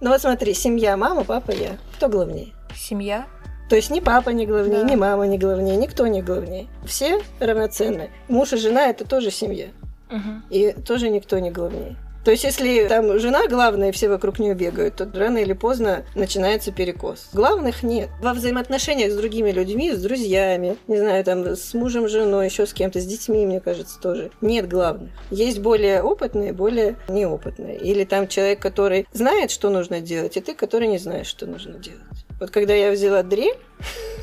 Ну 0.00 0.10
вот 0.10 0.20
смотри, 0.20 0.54
семья, 0.54 0.96
мама, 0.96 1.24
папа, 1.24 1.50
я. 1.50 1.76
Кто 1.96 2.08
главнее? 2.08 2.52
Семья? 2.76 3.26
То 3.68 3.76
есть 3.76 3.90
ни 3.90 4.00
папа 4.00 4.30
не 4.30 4.46
главнее, 4.46 4.80
Да. 4.82 4.84
ни 4.90 4.96
мама 4.96 5.26
не 5.26 5.38
главнее, 5.38 5.76
никто 5.76 6.06
не 6.06 6.22
главнее. 6.22 6.66
Все 6.86 7.20
равноценны. 7.38 8.10
Муж 8.28 8.52
и 8.52 8.56
жена– 8.56 8.86
это 8.90 9.04
тоже 9.04 9.30
семья. 9.30 9.66
Мгм. 10.10 10.44
И 10.50 10.72
тоже 10.86 11.10
никто 11.10 11.38
не 11.38 11.50
главнее. 11.50 11.96
То 12.24 12.32
есть, 12.32 12.44
если 12.44 12.86
там 12.88 13.18
жена 13.18 13.46
главная, 13.46 13.88
и 13.88 13.92
все 13.92 14.08
вокруг 14.08 14.38
нее 14.38 14.54
бегают, 14.54 14.96
то 14.96 15.08
рано 15.14 15.38
или 15.38 15.54
поздно 15.54 16.04
начинается 16.14 16.72
перекос. 16.72 17.28
Главных 17.32 17.82
нет. 17.82 18.10
Во 18.20 18.34
взаимоотношениях 18.34 19.12
с 19.12 19.16
другими 19.16 19.50
людьми, 19.50 19.92
с 19.92 20.02
друзьями, 20.02 20.76
не 20.88 20.98
знаю, 20.98 21.24
там, 21.24 21.46
с 21.46 21.72
мужем, 21.72 22.06
женой, 22.08 22.46
еще 22.46 22.66
с 22.66 22.74
кем-то, 22.74 23.00
с 23.00 23.06
детьми, 23.06 23.46
мне 23.46 23.60
кажется, 23.60 23.98
тоже. 24.00 24.30
Нет 24.42 24.68
главных. 24.68 25.10
Есть 25.30 25.60
более 25.60 26.02
опытные, 26.02 26.52
более 26.52 26.96
неопытные. 27.08 27.78
Или 27.78 28.04
там 28.04 28.28
человек, 28.28 28.60
который 28.60 29.06
знает, 29.12 29.50
что 29.50 29.70
нужно 29.70 30.00
делать, 30.00 30.36
и 30.36 30.40
ты, 30.40 30.54
который 30.54 30.88
не 30.88 30.98
знаешь, 30.98 31.28
что 31.28 31.46
нужно 31.46 31.74
делать. 31.74 32.26
Вот 32.40 32.50
когда 32.50 32.74
я 32.74 32.90
взяла 32.92 33.22
дрель, 33.22 33.56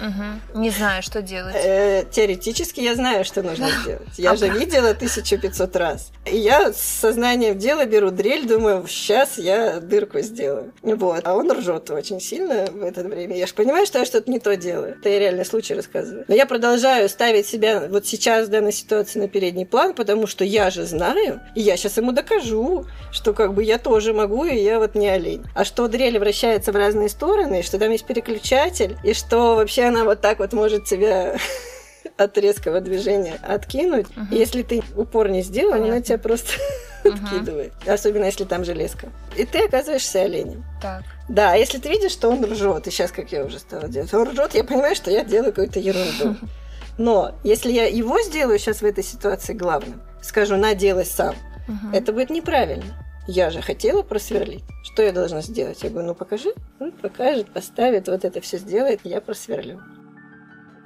Мгм. 0.01 0.41
Не 0.61 0.69
знаю, 0.69 1.01
что 1.03 1.21
делать. 1.21 1.55
Э, 1.55 2.03
теоретически 2.11 2.81
я 2.81 2.95
знаю, 2.95 3.23
что 3.23 3.41
нужно 3.41 3.69
сделать. 3.81 4.07
Я 4.17 4.35
же 4.35 4.49
видела 4.49 4.89
1500 4.89 5.75
раз. 5.75 6.11
И 6.25 6.37
я 6.37 6.73
с 6.73 6.81
сознанием 6.81 7.57
дела 7.57 7.85
беру 7.85 8.11
дрель, 8.11 8.47
думаю, 8.47 8.85
сейчас 8.87 9.37
я 9.37 9.79
дырку 9.79 10.19
сделаю. 10.21 10.73
Вот. 10.81 11.21
А 11.25 11.33
он 11.33 11.51
ржет 11.51 11.89
очень 11.91 12.19
сильно 12.19 12.65
в 12.71 12.83
это 12.83 13.03
время. 13.03 13.37
Я 13.37 13.47
же 13.47 13.53
понимаю, 13.53 13.85
что 13.85 13.99
я 13.99 14.05
что-то 14.05 14.29
не 14.29 14.39
то 14.39 14.55
делаю. 14.55 14.95
Это 14.99 15.09
я 15.09 15.19
реальный 15.19 15.45
случай 15.45 15.73
рассказываю. 15.73 16.25
Но 16.27 16.35
я 16.35 16.45
продолжаю 16.45 17.07
ставить 17.09 17.47
себя 17.47 17.87
вот 17.89 18.05
сейчас 18.05 18.47
в 18.47 18.51
данной 18.51 18.73
ситуации 18.73 19.19
на 19.19 19.27
передний 19.27 19.65
план, 19.65 19.93
потому 19.93 20.27
что 20.27 20.43
я 20.43 20.69
же 20.69 20.85
знаю, 20.85 21.39
и 21.55 21.61
я 21.61 21.77
сейчас 21.77 21.97
ему 21.97 22.11
докажу, 22.11 22.85
что 23.11 23.33
как 23.33 23.53
бы 23.53 23.63
я 23.63 23.77
тоже 23.77 24.13
могу, 24.13 24.45
и 24.45 24.57
я 24.57 24.79
вот 24.79 24.95
не 24.95 25.07
олень. 25.07 25.43
А 25.53 25.63
что 25.63 25.87
дрель 25.87 26.19
вращается 26.19 26.71
в 26.71 26.75
разные 26.75 27.09
стороны, 27.09 27.63
что 27.63 27.79
там 27.79 27.91
есть 27.91 28.05
переключатель, 28.05 28.97
и 29.03 29.13
что 29.13 29.44
вообще 29.53 29.83
она 29.83 30.03
вот 30.05 30.21
так 30.21 30.39
вот 30.39 30.53
может 30.53 30.85
тебя 30.85 31.35
от 32.17 32.35
резкого 32.39 32.81
движения 32.81 33.37
откинуть. 33.43 34.07
И 34.31 34.35
Если 34.37 34.63
ты 34.63 34.81
упор 34.95 35.29
не 35.29 35.43
сделал, 35.43 35.73
она 35.73 35.81
Понятно. 35.83 36.01
тебя 36.01 36.17
просто 36.17 36.53
Мгм. 37.03 37.13
откидывает. 37.13 37.73
Особенно 37.85 38.25
если 38.25 38.45
там 38.45 38.65
железка. 38.65 39.09
И 39.35 39.45
ты 39.45 39.65
оказываешься 39.65 40.21
оленем. 40.23 40.65
Так. 40.81 41.03
Да, 41.29 41.53
если 41.53 41.77
ты 41.77 41.89
видишь, 41.89 42.11
что 42.13 42.29
он 42.29 42.43
ржет, 42.43 42.87
и 42.87 42.91
сейчас, 42.91 43.11
как 43.11 43.31
я 43.31 43.45
уже 43.45 43.59
стала 43.59 43.87
делать, 43.87 44.11
он 44.15 44.27
ржет, 44.29 44.55
я 44.55 44.63
понимаю, 44.63 44.95
что 44.95 45.11
я 45.11 45.23
делаю 45.23 45.51
какую-то 45.51 45.79
ерунду. 45.79 46.35
Но 46.97 47.35
если 47.43 47.71
я 47.71 47.85
его 47.87 48.19
сделаю 48.21 48.57
сейчас 48.57 48.77
в 48.81 48.85
этой 48.85 49.03
ситуации 49.03 49.53
главным, 49.53 50.01
скажу, 50.23 50.55
на, 50.57 50.73
делай 50.73 51.05
сам, 51.05 51.35
Мгм. 51.67 51.93
это 51.93 52.11
будет 52.13 52.29
неправильно. 52.29 52.85
Я 53.27 53.49
же 53.49 53.61
хотела 53.61 54.03
просверлить. 54.03 54.63
Что 54.83 55.01
я 55.01 55.11
должна 55.11 55.41
сделать? 55.41 55.81
Я 55.81 55.89
говорю, 55.89 56.09
ну 56.09 56.15
покажи. 56.15 56.53
Он 56.79 56.91
покажет, 56.91 57.51
поставит, 57.51 58.07
вот 58.07 58.23
это 58.23 58.39
все 58.41 58.57
сделает, 58.57 59.01
я 59.03 59.19
просверлю. 59.19 59.81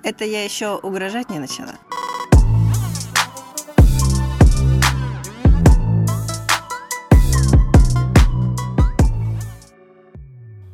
Это 0.03 0.23
я 0.23 0.43
еще 0.45 0.77
угрожать 0.77 1.29
не 1.29 1.39
начала. 1.39 1.75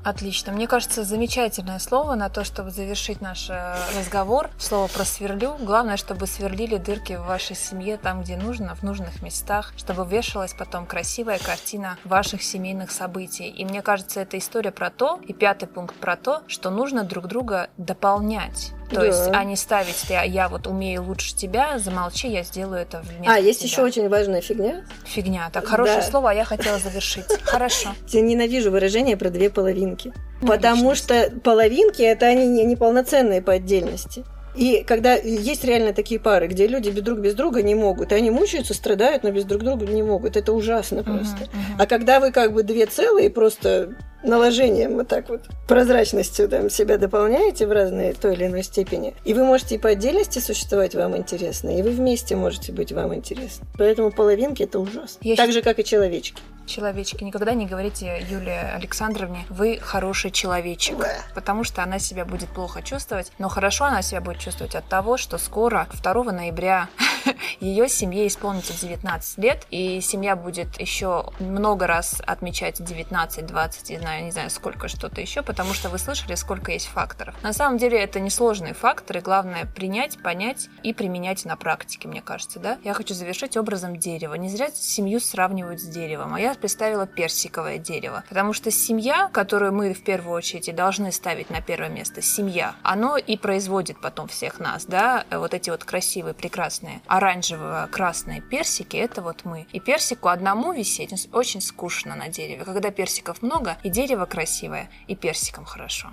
Отлично. 0.06 0.52
Мне 0.52 0.68
кажется, 0.68 1.04
замечательное 1.04 1.80
слово 1.80 2.14
на 2.14 2.30
то, 2.30 2.44
чтобы 2.44 2.70
завершить 2.70 3.22
наш 3.22 3.50
э, 3.50 3.76
разговор. 3.98 4.52
Слово 4.60 4.88
про 4.88 5.04
сверлю. 5.04 5.56
Главное, 5.60 5.98
чтобы 5.98 6.28
сверлили 6.28 6.78
дырки 6.78 7.14
в 7.14 7.24
вашей 7.24 7.56
семье 7.56 7.98
там, 7.98 8.22
где 8.22 8.38
нужно, 8.38 8.76
в 8.76 8.84
нужных 8.84 9.24
местах, 9.24 9.74
чтобы 9.78 10.06
вешалась 10.06 10.54
потом 10.54 10.86
красивая 10.86 11.40
картина 11.40 11.98
ваших 12.04 12.44
семейных 12.44 12.92
событий. 12.92 13.50
И 13.50 13.66
мне 13.66 13.82
кажется, 13.82 14.20
эта 14.20 14.38
история 14.38 14.70
про 14.70 14.92
то, 14.92 15.20
и 15.28 15.34
пятый 15.34 15.66
пункт 15.66 15.96
про 15.96 16.16
то, 16.16 16.44
что 16.46 16.70
нужно 16.70 17.04
друг 17.04 17.26
друга 17.26 17.72
дополнять. 17.78 18.74
То 18.90 18.98
Да. 18.98 19.06
есть, 19.06 19.28
а 19.34 19.44
не 19.44 19.56
ставить, 19.56 20.06
я, 20.10 20.24
я 20.24 20.48
вот 20.48 20.68
умею 20.68 21.04
лучше 21.04 21.36
тебя, 21.36 21.80
замолчи, 21.80 22.28
я 22.28 22.44
сделаю 22.44 22.82
это 22.82 23.02
вместо 23.02 23.34
А, 23.34 23.40
есть 23.40 23.60
тебя». 23.62 23.70
еще 23.70 23.82
очень 23.82 24.10
важная 24.10 24.42
фигня. 24.42 24.84
Фигня. 25.06 25.50
Так, 25.52 25.66
хорошее 25.66 25.98
Да. 26.02 26.04
слово, 26.04 26.32
а 26.32 26.34
я 26.34 26.46
хотела 26.46 26.78
завершить. 26.78 27.26
Хорошо. 27.44 27.90
Я 28.10 28.22
ненавижу 28.22 28.72
выражение 28.72 29.18
про 29.18 29.30
две 29.30 29.50
половинки. 29.50 30.14
Потому 30.42 30.94
что 30.96 31.32
половинки 31.44 32.02
это 32.04 32.28
они 32.28 32.46
не- 32.48 32.64
неполноценные 32.66 33.42
по 33.42 33.54
отдельности. 33.54 34.24
И 34.56 34.84
когда 34.88 35.16
есть 35.16 35.66
реально 35.66 35.92
такие 35.92 36.18
пары, 36.18 36.48
где 36.48 36.66
люди 36.68 36.90
без 36.90 37.02
друг 37.02 37.20
без 37.20 37.34
друга 37.34 37.62
не 37.62 37.76
могут, 37.76 38.12
и 38.14 38.16
они 38.16 38.30
мучаются, 38.32 38.74
страдают, 38.74 39.24
но 39.24 39.32
без 39.32 39.44
друг 39.44 39.64
друга 39.64 39.86
не 39.86 40.02
могут, 40.02 40.38
это 40.38 40.54
ужасно 40.54 41.04
просто. 41.04 41.50
мгм. 41.52 41.76
А 41.80 41.86
когда 41.86 42.22
вы 42.22 42.32
как 42.32 42.54
бы 42.54 42.64
две 42.64 42.86
целые, 42.86 43.30
просто 43.30 43.96
наложением 44.26 44.96
вот 44.96 45.08
так 45.08 45.30
вот, 45.30 45.42
прозрачностью 45.68 46.48
там 46.50 46.70
себя 46.70 46.98
дополняете 46.98 47.68
в 47.68 47.72
разной 47.72 48.14
той 48.14 48.34
или 48.34 48.48
иной 48.48 48.64
степени, 48.64 49.14
и 49.24 49.34
вы 49.34 49.44
можете 49.44 49.76
и 49.76 49.78
по 49.78 49.90
отдельности 49.90 50.40
существовать, 50.40 50.96
вам 50.96 51.16
интересно, 51.18 51.70
и 51.78 51.82
вы 51.82 51.92
вместе 51.92 52.36
можете 52.36 52.72
быть, 52.72 52.92
вам 52.92 53.14
интересно. 53.14 53.66
Поэтому 53.78 54.12
половинки 54.12 54.64
это 54.64 54.80
ужасно. 54.80 55.20
Я 55.22 55.36
так 55.36 55.48
щас- 55.48 55.56
же, 55.56 55.62
как 55.62 55.80
и 55.80 55.84
человечки. 55.84 56.42
Человечки, 56.66 57.24
никогда 57.24 57.54
не 57.54 57.68
говорите 57.68 58.26
Юлии 58.28 58.74
Александровне, 58.76 59.46
вы 59.50 59.78
хороший 59.80 60.32
человечек, 60.32 60.98
потому 61.36 61.64
что 61.64 61.84
она 61.84 62.00
себя 62.00 62.26
будет 62.26 62.50
плохо 62.50 62.82
чувствовать, 62.82 63.32
но 63.38 63.50
хорошо 63.50 63.86
она 63.86 64.02
себя 64.02 64.20
будет 64.20 64.40
чувствовать 64.40 64.74
от 64.74 64.88
того, 64.88 65.18
что 65.18 65.38
скоро, 65.38 65.88
2 66.02 66.24
ноября, 66.32 66.90
ее 67.60 67.88
семье 67.88 68.26
исполнится 68.26 68.74
19 68.74 69.38
лет, 69.38 69.68
и 69.70 70.02
семья 70.02 70.36
будет 70.36 70.80
еще 70.80 71.32
много 71.40 71.86
раз 71.86 72.20
отмечать 72.26 72.84
19, 72.84 73.46
20, 73.46 73.90
не 73.92 74.00
знаю, 74.00 74.15
не 74.22 74.32
знаю, 74.32 74.50
сколько 74.50 74.88
что-то 74.88 75.22
еще, 75.22 75.42
потому 75.42 75.74
что 75.74 75.90
вы 75.90 75.98
слышали, 75.98 76.36
сколько 76.36 76.72
есть 76.72 76.88
факторов. 76.88 77.36
На 77.44 77.54
самом 77.54 77.78
деле 77.78 78.00
это 78.00 78.20
несложные 78.20 78.74
факторы, 78.74 79.22
главное 79.22 79.66
принять, 79.66 80.22
понять 80.22 80.70
и 80.84 80.94
применять 80.94 81.46
на 81.46 81.56
практике, 81.56 82.08
мне 82.08 82.22
кажется, 82.22 82.60
да? 82.60 82.78
Я 82.84 82.94
хочу 82.94 83.14
завершить 83.14 83.58
образом 83.58 83.98
дерева. 83.98 84.36
Не 84.36 84.50
зря 84.50 84.70
семью 84.74 85.20
сравнивают 85.20 85.80
с 85.80 85.86
деревом, 85.86 86.34
а 86.34 86.40
я 86.40 86.54
представила 86.56 87.08
персиковое 87.08 87.78
дерево, 87.78 88.24
потому 88.30 88.54
что 88.54 88.72
семья, 88.72 89.30
которую 89.32 89.74
мы 89.74 89.94
в 89.94 90.04
первую 90.04 90.36
очередь 90.36 90.68
и 90.70 90.72
должны 90.72 91.12
ставить 91.12 91.50
на 91.50 91.62
первое 91.62 91.90
место, 91.90 92.22
семья, 92.22 92.76
оно 92.84 93.18
и 93.18 93.38
производит 93.38 94.00
потом 94.02 94.28
всех 94.28 94.60
нас, 94.60 94.86
да, 94.86 95.26
вот 95.32 95.54
эти 95.54 95.70
вот 95.70 95.84
красивые, 95.84 96.34
прекрасные 96.34 97.02
оранжево-красные 97.08 98.42
персики, 98.42 98.98
это 98.98 99.22
вот 99.22 99.46
мы. 99.46 99.68
И 99.72 99.80
персику 99.80 100.30
одному 100.30 100.74
висеть 100.74 101.30
очень 101.32 101.62
скучно 101.62 102.16
на 102.16 102.30
дереве. 102.30 102.64
Когда 102.66 102.92
персиков 102.92 103.42
много, 103.42 103.78
и 103.84 103.90
дерево 103.96 104.26
красивое 104.26 104.90
и 105.08 105.16
персиком 105.16 105.64
хорошо. 105.64 106.10